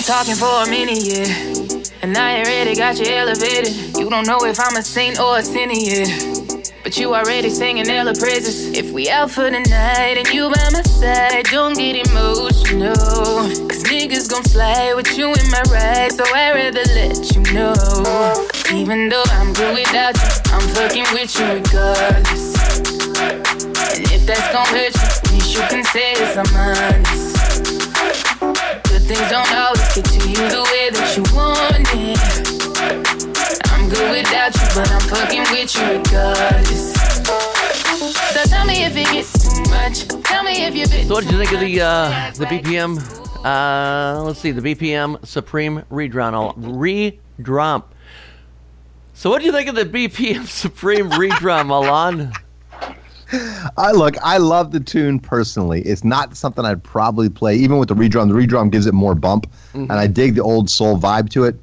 talking 0.08 0.36
for 0.36 0.64
a 0.64 0.70
minute 0.70 1.04
yet. 1.04 1.92
And 2.02 2.16
I 2.16 2.40
already 2.40 2.76
got 2.76 2.98
you 2.98 3.08
elevated. 3.08 3.76
You 3.98 4.10
don't 4.10 4.26
know 4.26 4.46
if 4.46 4.58
I'm 4.58 4.78
a 4.78 4.82
saint 4.82 5.20
or 5.20 5.40
a 5.40 5.44
sinner 5.44 5.74
yet. 5.74 6.72
But 6.82 6.98
you 6.98 7.14
already 7.14 7.50
singing 7.50 7.90
Ella 7.90 8.14
praises. 8.16 8.72
If 8.72 8.94
we 8.94 9.10
out 9.10 9.32
for 9.32 9.52
the 9.52 9.60
night 9.60 10.16
and 10.16 10.26
you 10.30 10.50
by 10.50 10.70
my 10.72 10.82
side, 10.84 11.44
don't 11.52 11.76
get 11.76 12.08
emotional. 12.08 12.96
Cause 13.68 13.84
niggas 13.84 14.32
gon' 14.32 14.46
slide 14.46 14.94
with 14.94 15.18
you 15.18 15.28
in 15.28 15.52
my 15.52 15.62
ride. 15.70 16.14
So 16.14 16.24
I'd 16.24 16.56
rather 16.56 16.88
let 16.96 17.36
you 17.36 17.42
know. 17.52 17.76
Even 18.74 19.10
though 19.10 19.28
I'm 19.32 19.52
good 19.52 19.76
without 19.76 20.16
you, 20.16 20.30
I'm 20.56 20.66
fucking 20.72 21.08
with 21.12 21.38
you 21.38 21.46
regardless. 21.52 22.56
And 23.20 24.08
if 24.16 24.26
that's 24.26 24.48
gon' 24.54 24.68
hurt 24.68 24.96
you, 24.96 25.04
at 25.04 25.32
least 25.34 25.54
you 25.54 25.62
can 25.68 25.84
say 25.84 26.14
it's 26.14 26.38
I'm 26.38 26.56
honest. 26.56 27.27
Things 29.08 29.30
don't 29.30 29.50
always 29.54 29.96
get 29.96 30.04
to 30.04 30.30
you 30.30 30.36
the 30.36 30.64
way 30.70 30.90
that 30.90 31.16
you 31.16 31.24
want 31.34 31.88
it. 31.96 32.20
I'm 33.72 33.88
good 33.88 34.12
with 34.12 34.28
about 34.28 34.54
you, 34.54 34.68
but 34.76 34.92
I'm 34.92 35.00
fucking 35.00 35.46
with 35.50 35.74
you 35.76 35.98
regardless. 35.98 36.94
So 38.34 38.44
tell 38.44 38.66
me 38.66 38.84
if 38.84 38.98
it 38.98 39.08
gets 39.14 39.56
too 39.56 39.64
much. 39.70 40.08
Tell 40.26 40.44
me 40.44 40.66
if 40.66 40.76
you've 40.76 40.92
been 40.92 41.08
So 41.08 41.14
what 41.14 41.24
did 41.24 41.32
you 41.32 41.38
think 41.38 41.54
of 41.54 41.62
the 41.62 41.80
uh, 41.80 42.32
the 42.32 42.46
BPM? 42.48 43.46
Uh, 43.46 44.24
let's 44.24 44.40
see, 44.40 44.52
the 44.52 44.76
BPM 44.76 45.26
Supreme 45.26 45.84
redrum. 45.90 46.54
Redrum. 47.40 47.84
So 49.14 49.30
what 49.30 49.40
do 49.40 49.46
you 49.46 49.54
think 49.54 49.70
of 49.70 49.76
the 49.76 49.86
BPM 49.86 50.46
Supreme 50.48 51.10
redrum, 51.12 51.68
Ilan? 51.68 52.36
I 53.78 53.92
look, 53.92 54.16
I 54.24 54.38
love 54.38 54.72
the 54.72 54.80
tune 54.80 55.20
personally. 55.20 55.82
It's 55.82 56.04
not 56.04 56.36
something 56.38 56.64
I'd 56.66 56.84
probably 56.84 57.30
play, 57.30 57.56
even 57.56 57.78
with 57.78 57.90
the 57.90 57.96
redrum. 57.96 58.30
The 58.30 58.36
redrum 58.36 58.72
gives 58.72 58.86
it 58.86 58.94
more 58.94 59.16
bump, 59.16 59.50
and 59.74 59.92
I 59.92 60.08
dig 60.08 60.36
the 60.36 60.42
old 60.44 60.70
soul 60.70 60.98
vibe 60.98 61.30
to 61.32 61.44
it. 61.44 61.56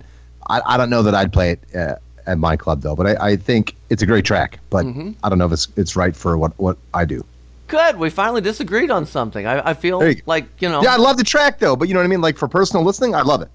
I, 0.48 0.60
I 0.66 0.76
don't 0.76 0.90
know 0.90 1.02
that 1.02 1.14
I'd 1.14 1.32
play 1.32 1.52
it 1.52 1.60
uh, 1.74 1.94
at 2.26 2.38
my 2.38 2.56
club 2.56 2.82
though, 2.82 2.94
but 2.94 3.06
I, 3.06 3.30
I 3.30 3.36
think 3.36 3.74
it's 3.90 4.02
a 4.02 4.06
great 4.06 4.24
track. 4.24 4.58
But 4.70 4.84
Mhm. 4.84 5.14
I 5.22 5.28
don't 5.28 5.38
know 5.38 5.46
if 5.46 5.52
it's 5.52 5.68
it's 5.76 5.96
right 5.96 6.14
for 6.14 6.36
what 6.36 6.52
what 6.58 6.76
I 6.92 7.04
do. 7.06 7.24
Good. 7.66 7.98
We 7.98 8.10
finally 8.10 8.42
disagreed 8.42 8.90
on 8.90 9.06
something. 9.06 9.46
I, 9.46 9.70
I 9.70 9.74
feel 9.74 10.06
you 10.06 10.20
like 10.26 10.44
you 10.60 10.68
know. 10.68 10.82
Yeah, 10.82 10.92
I 10.94 10.96
love 10.96 11.16
the 11.16 11.24
track 11.24 11.58
though, 11.58 11.76
but 11.76 11.88
you 11.88 11.94
know 11.94 12.00
what 12.00 12.04
I 12.04 12.08
mean. 12.08 12.20
Like 12.20 12.36
for 12.36 12.46
personal 12.46 12.84
listening, 12.84 13.14
I 13.14 13.22
love 13.22 13.40
it. 13.40 13.48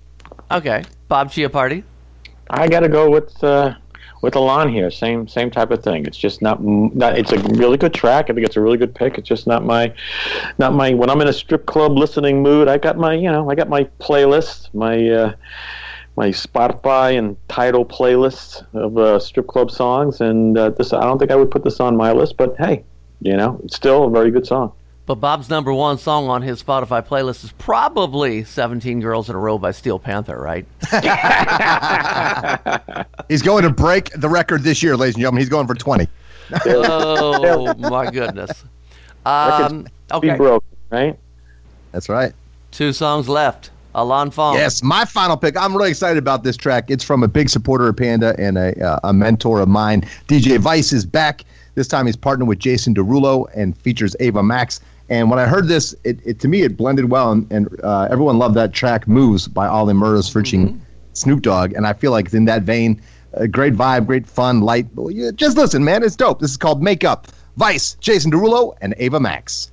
Okay, 0.52 0.84
Bob 1.10 1.30
Chiappardi. 1.32 1.84
I 2.50 2.68
got 2.68 2.80
to 2.80 2.90
go 2.90 3.08
with 3.08 3.44
uh, 3.44 3.76
with 4.22 4.34
Ilan 4.34 4.72
here. 4.72 4.92
Same 4.92 5.28
same 5.28 5.50
type 5.50 5.72
of 5.72 5.84
thing. 5.84 6.06
It's 6.06 6.18
just 6.18 6.42
not 6.42 6.64
not. 6.64 7.18
It's 7.18 7.32
a 7.32 7.40
really 7.54 7.78
good 7.78 7.94
track. 7.94 8.30
I 8.30 8.34
think 8.34 8.46
it's 8.46 8.58
a 8.58 8.62
really 8.62 8.78
good 8.78 8.94
pick. 8.94 9.18
It's 9.18 9.28
just 9.28 9.48
not 9.48 9.64
my 9.64 9.94
not 10.58 10.74
my. 10.74 10.94
When 10.94 11.10
I'm 11.10 11.22
in 11.22 11.28
a 11.28 11.34
strip 11.34 11.66
club 11.66 11.98
listening 11.98 12.42
mood, 12.42 12.68
I 12.68 12.78
got 12.78 12.98
my 12.98 13.14
you 13.14 13.32
know 13.32 13.50
I 13.50 13.56
got 13.56 13.70
my 13.70 13.84
playlist, 14.00 14.74
my 14.74 15.10
uh, 15.10 15.34
my 16.16 16.30
Spotify 16.30 17.18
and 17.18 17.38
Tidal 17.48 17.86
playlist 17.86 18.66
of 18.74 18.98
uh, 18.98 19.20
strip 19.20 19.48
club 19.48 19.72
songs, 19.72 20.22
and 20.22 20.58
uh, 20.58 20.70
this 20.70 20.94
I 20.94 21.02
don't 21.02 21.18
think 21.18 21.32
I 21.32 21.36
would 21.36 21.52
put 21.52 21.64
this 21.64 21.80
on 21.80 21.96
my 21.96 22.12
list, 22.12 22.38
but 22.38 22.56
hey, 22.58 22.84
you 23.22 23.38
know, 23.38 23.60
it's 23.64 23.76
still 23.76 24.06
a 24.06 24.10
very 24.10 24.32
good 24.32 24.46
song. 24.46 24.74
But 25.10 25.16
Bob's 25.16 25.50
number 25.50 25.74
one 25.74 25.98
song 25.98 26.30
on 26.30 26.44
his 26.44 26.62
Spotify 26.62 27.04
playlist 27.04 27.44
is 27.44 27.52
probably 27.54 28.44
17 28.44 29.00
Girls 29.00 29.28
in 29.28 29.36
a 29.36 29.40
Row 29.40 29.58
by 29.58 29.72
Steel 29.72 29.98
Panther, 29.98 30.40
right? 30.40 30.68
He's 33.28 33.42
going 33.42 33.64
to 33.64 33.72
break 33.72 34.12
the 34.12 34.30
record 34.30 34.62
this 34.62 34.84
year, 34.84 34.96
ladies 34.96 35.16
and 35.16 35.22
gentlemen. 35.22 35.42
He's 35.42 35.50
going 35.50 35.66
for 35.66 35.74
twenty. 35.74 36.08
oh, 36.68 37.74
my 37.80 38.12
goodness. 38.12 38.52
Um, 39.26 39.88
okay. 40.12 40.36
broke, 40.36 40.64
right? 40.92 41.18
That's 41.92 42.08
right. 42.08 42.32
Two 42.70 42.94
songs 42.94 43.28
left. 43.28 43.72
Ilan 43.96 44.32
Fong. 44.32 44.54
Yes, 44.54 44.84
my 44.84 45.06
final 45.06 45.38
pick. 45.38 45.58
I'm 45.58 45.76
really 45.76 45.90
excited 45.90 46.20
about 46.20 46.44
this 46.44 46.56
track. 46.56 46.92
It's 46.92 47.04
from 47.04 47.24
a 47.24 47.28
big 47.28 47.50
supporter 47.50 47.88
of 47.88 47.98
Panda 47.98 48.36
and 48.38 48.60
a, 48.60 48.80
uh, 48.80 49.00
a 49.06 49.12
mentor 49.12 49.60
of 49.60 49.70
mine. 49.70 50.02
DJ 50.28 50.60
Vice 50.60 50.94
is 50.94 51.04
back. 51.04 51.46
This 51.74 51.88
time 51.88 52.06
he's 52.06 52.16
partnered 52.16 52.48
with 52.48 52.60
Jason 52.60 52.94
Derulo 52.94 53.48
and 53.56 53.76
features 53.76 54.16
Ava 54.20 54.44
Max. 54.44 54.82
And 55.10 55.30
when 55.30 55.40
I 55.40 55.46
heard 55.46 55.68
this, 55.68 55.96
it, 56.04 56.20
it 56.26 56.40
to 56.40 56.48
me 56.48 56.62
it 56.62 56.78
blended 56.78 57.10
well, 57.10 57.32
and, 57.32 57.52
and 57.52 57.68
uh, 57.84 58.08
everyone 58.12 58.38
loved 58.38 58.56
that 58.56 58.74
track 58.74 59.08
"Moves" 59.08 59.48
by 59.48 59.68
Ollie 59.68 59.94
Murs 59.94 60.30
featuring 60.30 60.82
Snoop 61.14 61.42
Dogg. 61.42 61.74
And 61.74 61.88
I 61.88 61.94
feel 61.94 62.12
like 62.12 62.34
in 62.34 62.46
that 62.46 62.64
vein. 62.64 63.02
Great 63.52 63.76
vibe, 63.76 64.08
great 64.08 64.26
fun, 64.26 64.62
light. 64.62 64.88
Just 65.36 65.56
listen, 65.56 65.84
man, 65.84 66.02
it's 66.02 66.16
dope. 66.16 66.40
This 66.40 66.50
is 66.50 66.58
called 66.58 66.82
"Make 66.82 67.04
Up." 67.04 67.28
Vice, 67.58 67.96
Jason 67.96 68.32
Derulo, 68.32 68.76
and 68.82 68.96
Ava 68.98 69.20
Max. 69.20 69.69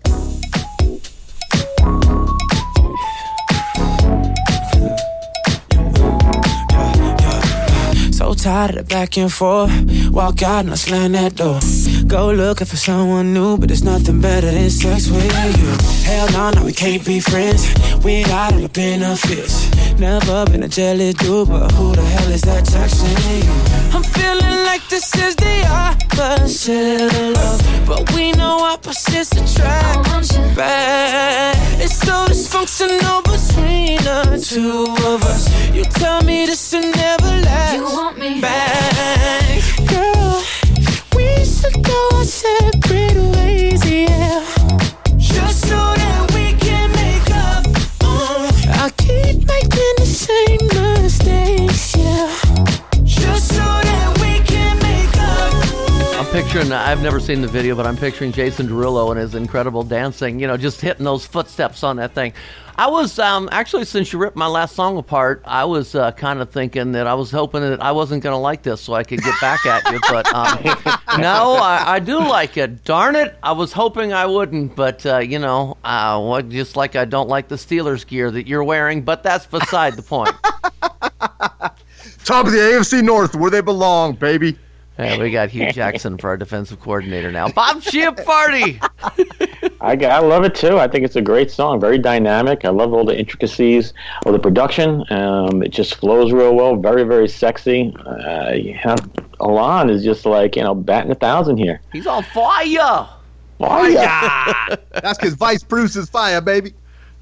Tired 8.37 8.71
of 8.71 8.77
the 8.77 8.95
back 8.95 9.17
and 9.19 9.33
forth. 9.33 9.71
Walk 10.11 10.43
out 10.43 10.65
and 10.65 10.73
I 10.73 10.77
slam 10.77 11.13
that 11.13 11.35
door. 11.37 11.61
Go 12.07 12.33
looking 12.33 12.67
for 12.67 12.77
someone 12.77 13.35
new, 13.35 13.57
but 13.59 13.69
there's 13.69 13.83
nothing 13.83 14.21
better 14.21 14.51
than 14.51 14.71
sex 14.71 15.09
with 15.09 15.25
you. 15.25 15.71
Hell 16.05 16.29
no, 16.33 16.51
no, 16.51 16.65
we 16.65 16.73
can't 16.73 17.05
be 17.05 17.21
friends 17.21 17.63
without 18.05 18.53
all 18.53 18.61
the 18.61 18.69
benefits. 18.69 19.55
Never 19.99 20.45
been 20.47 20.63
a 20.63 20.69
jealous 20.69 21.15
dude, 21.15 21.49
but 21.49 21.73
who 21.73 21.95
the 21.95 22.03
hell 22.03 22.31
is 22.31 22.43
that 22.43 22.65
texting 22.65 23.19
you? 23.45 23.97
I'm 23.97 24.03
feeling 24.03 24.65
like 24.67 24.87
this 24.89 25.15
is 25.17 25.35
the 25.37 25.67
opposite 25.67 27.13
of 27.13 27.35
love, 27.35 27.87
but 27.87 28.13
we 28.15 28.33
know 28.33 28.59
opposites 28.73 29.33
attract. 29.33 30.07
Back. 30.57 31.57
It's 31.79 31.99
so 31.99 32.27
dysfunctional 32.27 33.23
between 33.25 33.99
the 33.99 34.43
two 34.43 34.87
of 35.07 35.23
us. 35.25 35.45
You 35.75 35.85
tell 35.85 36.23
me 36.23 36.47
this 36.47 36.73
will 36.73 36.91
never 36.93 37.33
last. 37.45 37.77
You 37.77 37.83
want 37.85 38.19
me 38.19 38.26
back, 38.35 39.63
girl? 39.89 40.43
We 41.15 41.45
should 41.45 41.83
go 41.85 42.09
our 42.15 42.25
separate 42.25 43.17
ways, 43.37 43.85
yeah. 43.89 44.45
Just 45.17 45.63
so 45.63 45.77
that 45.77 46.33
we 46.35 46.53
can 46.59 46.91
make 46.93 47.31
up. 47.31 47.65
Uh, 48.03 48.51
I 48.83 48.91
keep 48.97 49.47
making 49.47 49.95
the 49.99 50.07
same 50.07 50.67
mistakes, 51.03 51.97
yeah. 51.97 52.29
Just 53.05 53.49
so 53.49 53.63
that 53.63 54.19
we 54.21 54.45
can 54.45 54.77
make 54.79 55.17
up. 55.19 56.19
I'm 56.19 56.27
picturing, 56.33 56.73
I've 56.73 57.03
never 57.03 57.21
seen 57.21 57.41
the 57.41 57.49
video, 57.49 57.77
but 57.77 57.87
I'm 57.87 57.97
picturing 57.97 58.33
Jason 58.33 58.67
Derulo 58.67 59.11
and 59.13 59.21
his 59.21 59.35
incredible 59.35 59.85
dancing, 59.85 60.41
you 60.41 60.49
know, 60.49 60.57
just 60.57 60.81
hitting 60.81 61.05
those 61.05 61.25
footsteps 61.25 61.83
on 61.85 61.97
that 61.97 62.13
thing. 62.13 62.33
I 62.79 62.89
was, 62.89 63.19
um, 63.19 63.49
actually, 63.53 63.87
since 63.87 64.13
you 64.13 64.19
ripped 64.19 64.37
my 64.37 64.47
last 64.47 64.77
song 64.77 64.99
apart, 64.99 65.43
I 65.47 65.65
was 65.65 65.95
uh, 65.95 66.13
kind 66.13 66.41
of 66.43 66.51
thinking 66.51 66.93
that 66.93 67.07
I 67.07 67.15
was 67.15 67.31
hoping 67.31 67.63
that 67.63 67.83
I 67.83 67.91
wasn't 67.91 68.23
going 68.23 68.35
to 68.35 68.39
like 68.39 68.63
this 68.63 68.83
so 68.83 68.93
I 68.93 69.03
could 69.03 69.23
get 69.23 69.35
back 69.41 69.65
at 69.65 69.91
you. 69.91 69.99
But 70.11 70.27
um, 70.35 70.63
no, 71.19 71.55
I, 71.55 71.95
I 71.95 71.99
do 72.01 72.19
like 72.19 72.59
it. 72.59 72.85
Darn 72.85 73.17
it. 73.17 73.35
I 73.43 73.53
was 73.53 73.73
hoping 73.73 74.13
I 74.13 74.27
wouldn't, 74.27 74.77
but, 74.77 75.07
uh, 75.07 75.19
you 75.19 75.39
know, 75.39 75.79
uh, 75.85 76.43
just 76.43 76.77
like 76.77 76.97
I 76.97 77.07
don't 77.07 77.31
like 77.31 77.49
the 77.49 77.55
Steelers 77.55 78.07
gear 78.07 78.31
that 78.31 78.47
you're 78.47 78.65
wearing, 78.65 79.01
but 79.01 79.23
that's 79.23 79.47
beside 79.47 79.95
the 79.95 80.03
point. 80.03 80.35
Top 82.25 82.45
of 82.45 82.53
the 82.53 82.59
AFC 82.59 83.03
North, 83.03 83.35
where 83.35 83.51
they 83.51 83.63
belong, 83.63 84.17
baby. 84.17 84.59
Yeah, 84.99 85.19
we 85.19 85.31
got 85.31 85.51
Hue 85.51 85.71
Jackson 85.73 86.17
for 86.17 86.29
our 86.29 86.37
defensive 86.39 86.81
coordinator 86.81 87.31
now. 87.31 87.49
Bob 87.49 87.83
Chiappardi. 87.83 88.81
I, 89.81 89.93
I 89.93 90.19
love 90.21 90.45
it 90.45 90.55
too. 90.55 90.79
I 90.79 90.89
think 90.89 91.05
it's 91.05 91.17
a 91.17 91.23
great 91.23 91.51
song, 91.51 91.81
very 91.81 91.99
dynamic. 91.99 92.65
I 92.65 92.71
love 92.71 92.95
all 92.95 93.05
the 93.05 93.17
intricacies 93.17 93.93
of 94.25 94.33
the 94.33 94.39
production. 94.39 95.05
Um, 95.11 95.63
it 95.63 95.69
just 95.69 95.97
flows 95.97 96.33
real 96.33 96.55
well, 96.55 96.77
very, 96.77 97.05
very 97.05 97.29
sexy. 97.29 97.95
Uh, 98.07 98.53
yeah, 98.53 98.97
Ilan 99.41 99.91
is 99.91 100.03
just 100.03 100.25
like, 100.25 100.57
you 100.57 100.63
know, 100.63 100.75
batting 100.75 101.11
a 101.11 101.17
thousand 101.17 101.59
here. 101.59 101.81
He's 101.93 102.07
on 102.07 102.23
fire. 102.23 103.09
Fire! 103.59 104.79
That's 104.93 105.19
because 105.19 105.35
Vice 105.35 105.63
produces 105.63 106.09
fire, 106.09 106.41
baby. 106.41 106.71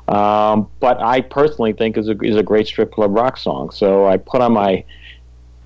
Um, 0.07 0.69
but 0.79 1.01
I 1.01 1.21
personally 1.21 1.73
think 1.73 1.97
is 1.97 2.07
a 2.07 2.17
is 2.21 2.35
a 2.35 2.43
great 2.43 2.67
strip 2.67 2.91
club 2.91 3.15
rock 3.15 3.37
song. 3.37 3.71
So 3.71 4.07
I 4.07 4.17
put 4.17 4.41
on 4.41 4.53
my 4.53 4.83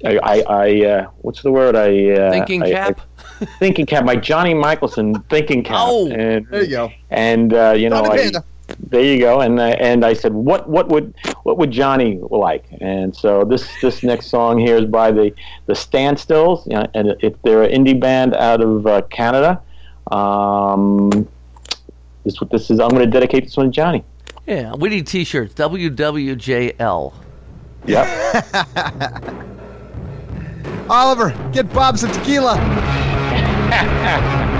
I, 0.03 0.17
I, 0.17 0.41
I 0.41 0.85
uh, 0.85 1.09
what's 1.19 1.41
the 1.41 1.51
word? 1.51 1.75
I 1.75 2.09
uh, 2.11 2.31
Thinking 2.31 2.63
I- 2.63 2.71
cap? 2.71 3.01
I- 3.01 3.45
thinking 3.59 3.85
cap. 3.85 4.03
My 4.05 4.15
Johnny 4.15 4.53
Michelson 4.53 5.19
thinking 5.29 5.63
cap. 5.63 5.77
Oh, 5.79 6.07
and, 6.07 6.45
there 6.47 6.63
you 6.63 6.69
go. 6.69 6.91
And 7.09 7.53
uh, 7.53 7.73
you 7.75 7.89
know, 7.89 8.03
I, 8.03 8.17
Panda. 8.17 8.43
There 8.79 9.03
you 9.03 9.19
go. 9.19 9.41
And 9.41 9.59
uh, 9.59 9.75
and 9.79 10.05
I 10.05 10.13
said, 10.13 10.33
what 10.33 10.69
what 10.69 10.89
would 10.89 11.13
what 11.43 11.57
would 11.57 11.71
Johnny 11.71 12.19
like? 12.29 12.65
And 12.81 13.15
so 13.15 13.43
this 13.43 13.67
this 13.81 14.03
next 14.03 14.27
song 14.27 14.57
here 14.57 14.77
is 14.77 14.85
by 14.85 15.11
the 15.11 15.33
the 15.67 15.73
Standstills, 15.73 16.65
you 16.65 16.73
know, 16.73 16.87
and 16.93 17.15
if 17.19 17.41
they're 17.41 17.63
an 17.63 17.71
indie 17.71 17.99
band 17.99 18.35
out 18.35 18.61
of 18.61 18.87
uh, 18.87 19.01
Canada. 19.03 19.61
Um, 20.11 21.27
this 22.23 22.39
what 22.39 22.51
this 22.51 22.69
is. 22.69 22.79
I'm 22.79 22.89
going 22.89 23.05
to 23.05 23.11
dedicate 23.11 23.45
this 23.45 23.57
one 23.57 23.67
to 23.67 23.71
Johnny. 23.71 24.03
Yeah, 24.45 24.75
we 24.75 24.89
need 24.89 25.07
T-shirts. 25.07 25.53
WWJL. 25.55 27.13
Yep. 27.85 28.07
Oliver, 30.89 31.29
get 31.51 31.71
Bob 31.73 31.97
some 31.97 32.11
tequila. 32.11 32.57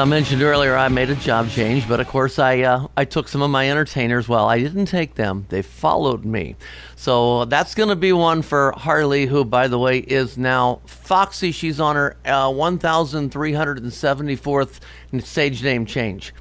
I 0.00 0.04
mentioned 0.04 0.42
earlier, 0.42 0.76
I 0.76 0.88
made 0.88 1.10
a 1.10 1.14
job 1.14 1.50
change, 1.50 1.86
but 1.86 2.00
of 2.00 2.08
course, 2.08 2.38
I 2.38 2.62
uh, 2.62 2.86
I 2.96 3.04
took 3.04 3.28
some 3.28 3.42
of 3.42 3.50
my 3.50 3.70
entertainers. 3.70 4.26
Well, 4.28 4.48
I 4.48 4.58
didn't 4.58 4.86
take 4.86 5.14
them; 5.14 5.44
they 5.50 5.60
followed 5.60 6.24
me. 6.24 6.56
So 6.96 7.44
that's 7.44 7.74
going 7.74 7.90
to 7.90 7.96
be 7.96 8.14
one 8.14 8.40
for 8.40 8.72
Harley, 8.76 9.26
who, 9.26 9.44
by 9.44 9.68
the 9.68 9.78
way, 9.78 9.98
is 9.98 10.38
now 10.38 10.80
Foxy. 10.86 11.52
She's 11.52 11.78
on 11.80 11.96
her 11.96 12.16
uh, 12.24 12.48
1,374th 12.48 14.80
stage 15.22 15.62
name 15.62 15.84
change. 15.84 16.32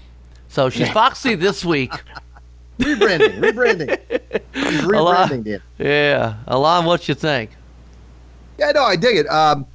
So 0.47 0.69
she's 0.69 0.89
Foxy 0.91 1.35
this 1.35 1.65
week. 1.65 1.91
rebranding, 2.79 3.39
rebranding. 3.41 3.99
She's 4.53 4.81
Ilan- 4.81 5.27
rebranding, 5.27 5.43
Dan. 5.43 5.61
Yeah, 5.77 6.35
Ilan, 6.47 6.85
what 6.85 7.09
you 7.09 7.15
think? 7.15 7.49
Yeah, 8.57 8.71
no, 8.71 8.83
I 8.83 8.95
dig 8.95 9.17
it. 9.17 9.27
Um, 9.27 9.65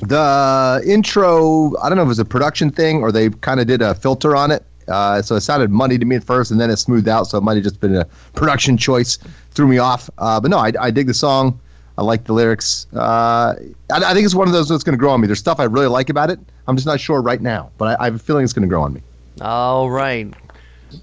the 0.00 0.82
intro, 0.86 1.76
I 1.80 1.88
don't 1.88 1.96
know 1.96 2.02
if 2.02 2.06
it 2.06 2.08
was 2.08 2.18
a 2.18 2.24
production 2.24 2.70
thing 2.70 3.02
or 3.02 3.12
they 3.12 3.30
kind 3.30 3.60
of 3.60 3.66
did 3.66 3.82
a 3.82 3.94
filter 3.94 4.36
on 4.36 4.50
it. 4.50 4.64
Uh, 4.88 5.22
so 5.22 5.34
it 5.34 5.40
sounded 5.40 5.70
muddy 5.70 5.98
to 5.98 6.04
me 6.04 6.16
at 6.16 6.24
first, 6.24 6.50
and 6.50 6.60
then 6.60 6.70
it 6.70 6.76
smoothed 6.76 7.08
out. 7.08 7.24
So 7.26 7.38
it 7.38 7.40
might 7.40 7.54
have 7.54 7.64
just 7.64 7.80
been 7.80 7.96
a 7.96 8.04
production 8.34 8.76
choice, 8.76 9.18
threw 9.52 9.66
me 9.66 9.78
off. 9.78 10.10
Uh, 10.18 10.40
but 10.40 10.50
no, 10.50 10.58
I, 10.58 10.72
I 10.78 10.90
dig 10.90 11.06
the 11.06 11.14
song. 11.14 11.58
I 11.96 12.02
like 12.02 12.24
the 12.24 12.32
lyrics. 12.32 12.86
Uh, 12.92 13.54
I, 13.92 14.04
I 14.04 14.14
think 14.14 14.24
it's 14.24 14.34
one 14.34 14.48
of 14.48 14.52
those 14.52 14.68
that's 14.68 14.82
going 14.82 14.94
to 14.94 14.98
grow 14.98 15.12
on 15.12 15.20
me. 15.20 15.26
There's 15.26 15.38
stuff 15.38 15.60
I 15.60 15.64
really 15.64 15.86
like 15.86 16.10
about 16.10 16.30
it. 16.30 16.38
I'm 16.66 16.76
just 16.76 16.86
not 16.86 17.00
sure 17.00 17.22
right 17.22 17.40
now, 17.40 17.70
but 17.78 17.98
I, 17.98 18.02
I 18.02 18.04
have 18.06 18.16
a 18.16 18.18
feeling 18.18 18.44
it's 18.44 18.52
going 18.52 18.62
to 18.62 18.68
grow 18.68 18.82
on 18.82 18.92
me. 18.92 19.00
All 19.40 19.90
right. 19.90 20.32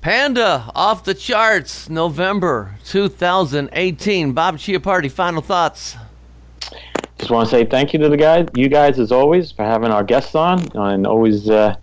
Panda 0.01 0.71
off 0.75 1.03
the 1.03 1.13
charts, 1.13 1.89
November 1.89 2.75
2018. 2.85 4.33
Bob 4.33 4.57
Chiappardi, 4.57 5.11
final 5.11 5.41
thoughts. 5.41 5.95
Just 7.21 7.29
want 7.29 7.47
to 7.47 7.55
say 7.55 7.65
thank 7.65 7.93
you 7.93 7.99
to 7.99 8.09
the 8.09 8.17
guys, 8.17 8.47
you 8.55 8.67
guys 8.67 8.97
as 8.97 9.11
always, 9.11 9.51
for 9.51 9.63
having 9.63 9.91
our 9.91 10.03
guests 10.03 10.33
on 10.33 10.67
and 10.73 11.05
always 11.05 11.51
uh, 11.51 11.75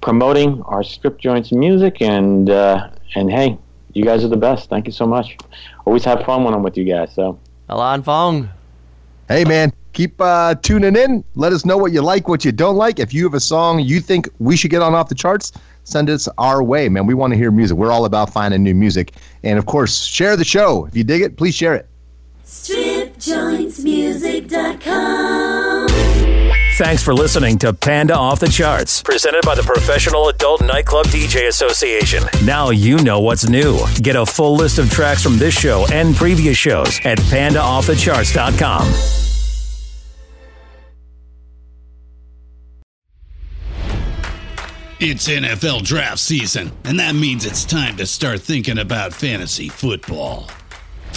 promoting 0.00 0.62
our 0.62 0.82
strip 0.82 1.18
joints 1.18 1.52
music. 1.52 2.00
And 2.00 2.48
uh, 2.48 2.88
and 3.14 3.30
hey, 3.30 3.58
you 3.92 4.02
guys 4.02 4.24
are 4.24 4.28
the 4.28 4.38
best. 4.38 4.70
Thank 4.70 4.86
you 4.86 4.92
so 4.92 5.06
much. 5.06 5.36
Always 5.84 6.06
have 6.06 6.24
fun 6.24 6.42
when 6.42 6.54
I'm 6.54 6.62
with 6.62 6.78
you 6.78 6.84
guys. 6.84 7.14
So 7.14 7.38
Ilan 7.68 8.02
Fong. 8.02 8.48
Hey, 9.28 9.44
man, 9.44 9.74
keep 9.92 10.18
uh, 10.22 10.54
tuning 10.54 10.96
in. 10.96 11.22
Let 11.34 11.52
us 11.52 11.66
know 11.66 11.76
what 11.76 11.92
you 11.92 12.00
like, 12.00 12.26
what 12.26 12.42
you 12.42 12.50
don't 12.50 12.76
like. 12.76 12.98
If 12.98 13.12
you 13.12 13.24
have 13.24 13.34
a 13.34 13.40
song 13.40 13.80
you 13.80 14.00
think 14.00 14.26
we 14.38 14.56
should 14.56 14.70
get 14.70 14.80
on 14.80 14.94
off 14.94 15.10
the 15.10 15.14
charts, 15.14 15.52
send 15.84 16.08
us 16.08 16.30
our 16.38 16.62
way, 16.62 16.88
man. 16.88 17.04
We 17.04 17.12
want 17.12 17.34
to 17.34 17.36
hear 17.36 17.50
music. 17.50 17.76
We're 17.76 17.92
all 17.92 18.06
about 18.06 18.32
finding 18.32 18.62
new 18.62 18.74
music. 18.74 19.12
And 19.42 19.58
of 19.58 19.66
course, 19.66 20.02
share 20.06 20.34
the 20.34 20.46
show. 20.46 20.86
If 20.86 20.96
you 20.96 21.04
dig 21.04 21.20
it, 21.20 21.36
please 21.36 21.54
share 21.54 21.74
it. 21.74 21.90
StripJointsMusic.com. 24.48 25.88
Thanks 26.76 27.02
for 27.02 27.12
listening 27.12 27.58
to 27.58 27.72
Panda 27.72 28.14
Off 28.14 28.38
the 28.38 28.46
Charts, 28.46 29.02
presented 29.02 29.44
by 29.44 29.56
the 29.56 29.62
Professional 29.64 30.28
Adult 30.28 30.62
Nightclub 30.62 31.06
DJ 31.06 31.48
Association. 31.48 32.22
Now 32.44 32.70
you 32.70 32.98
know 32.98 33.18
what's 33.20 33.48
new. 33.48 33.80
Get 34.00 34.14
a 34.14 34.24
full 34.24 34.54
list 34.54 34.78
of 34.78 34.88
tracks 34.90 35.22
from 35.22 35.38
this 35.38 35.54
show 35.54 35.86
and 35.92 36.14
previous 36.14 36.56
shows 36.56 37.00
at 37.04 37.18
pandaoffthecharts.com. 37.18 38.86
It's 45.00 45.28
NFL 45.28 45.84
draft 45.84 46.18
season, 46.18 46.72
and 46.84 46.98
that 46.98 47.14
means 47.14 47.44
it's 47.44 47.64
time 47.64 47.96
to 47.98 48.06
start 48.06 48.40
thinking 48.40 48.78
about 48.78 49.12
fantasy 49.12 49.68
football. 49.68 50.48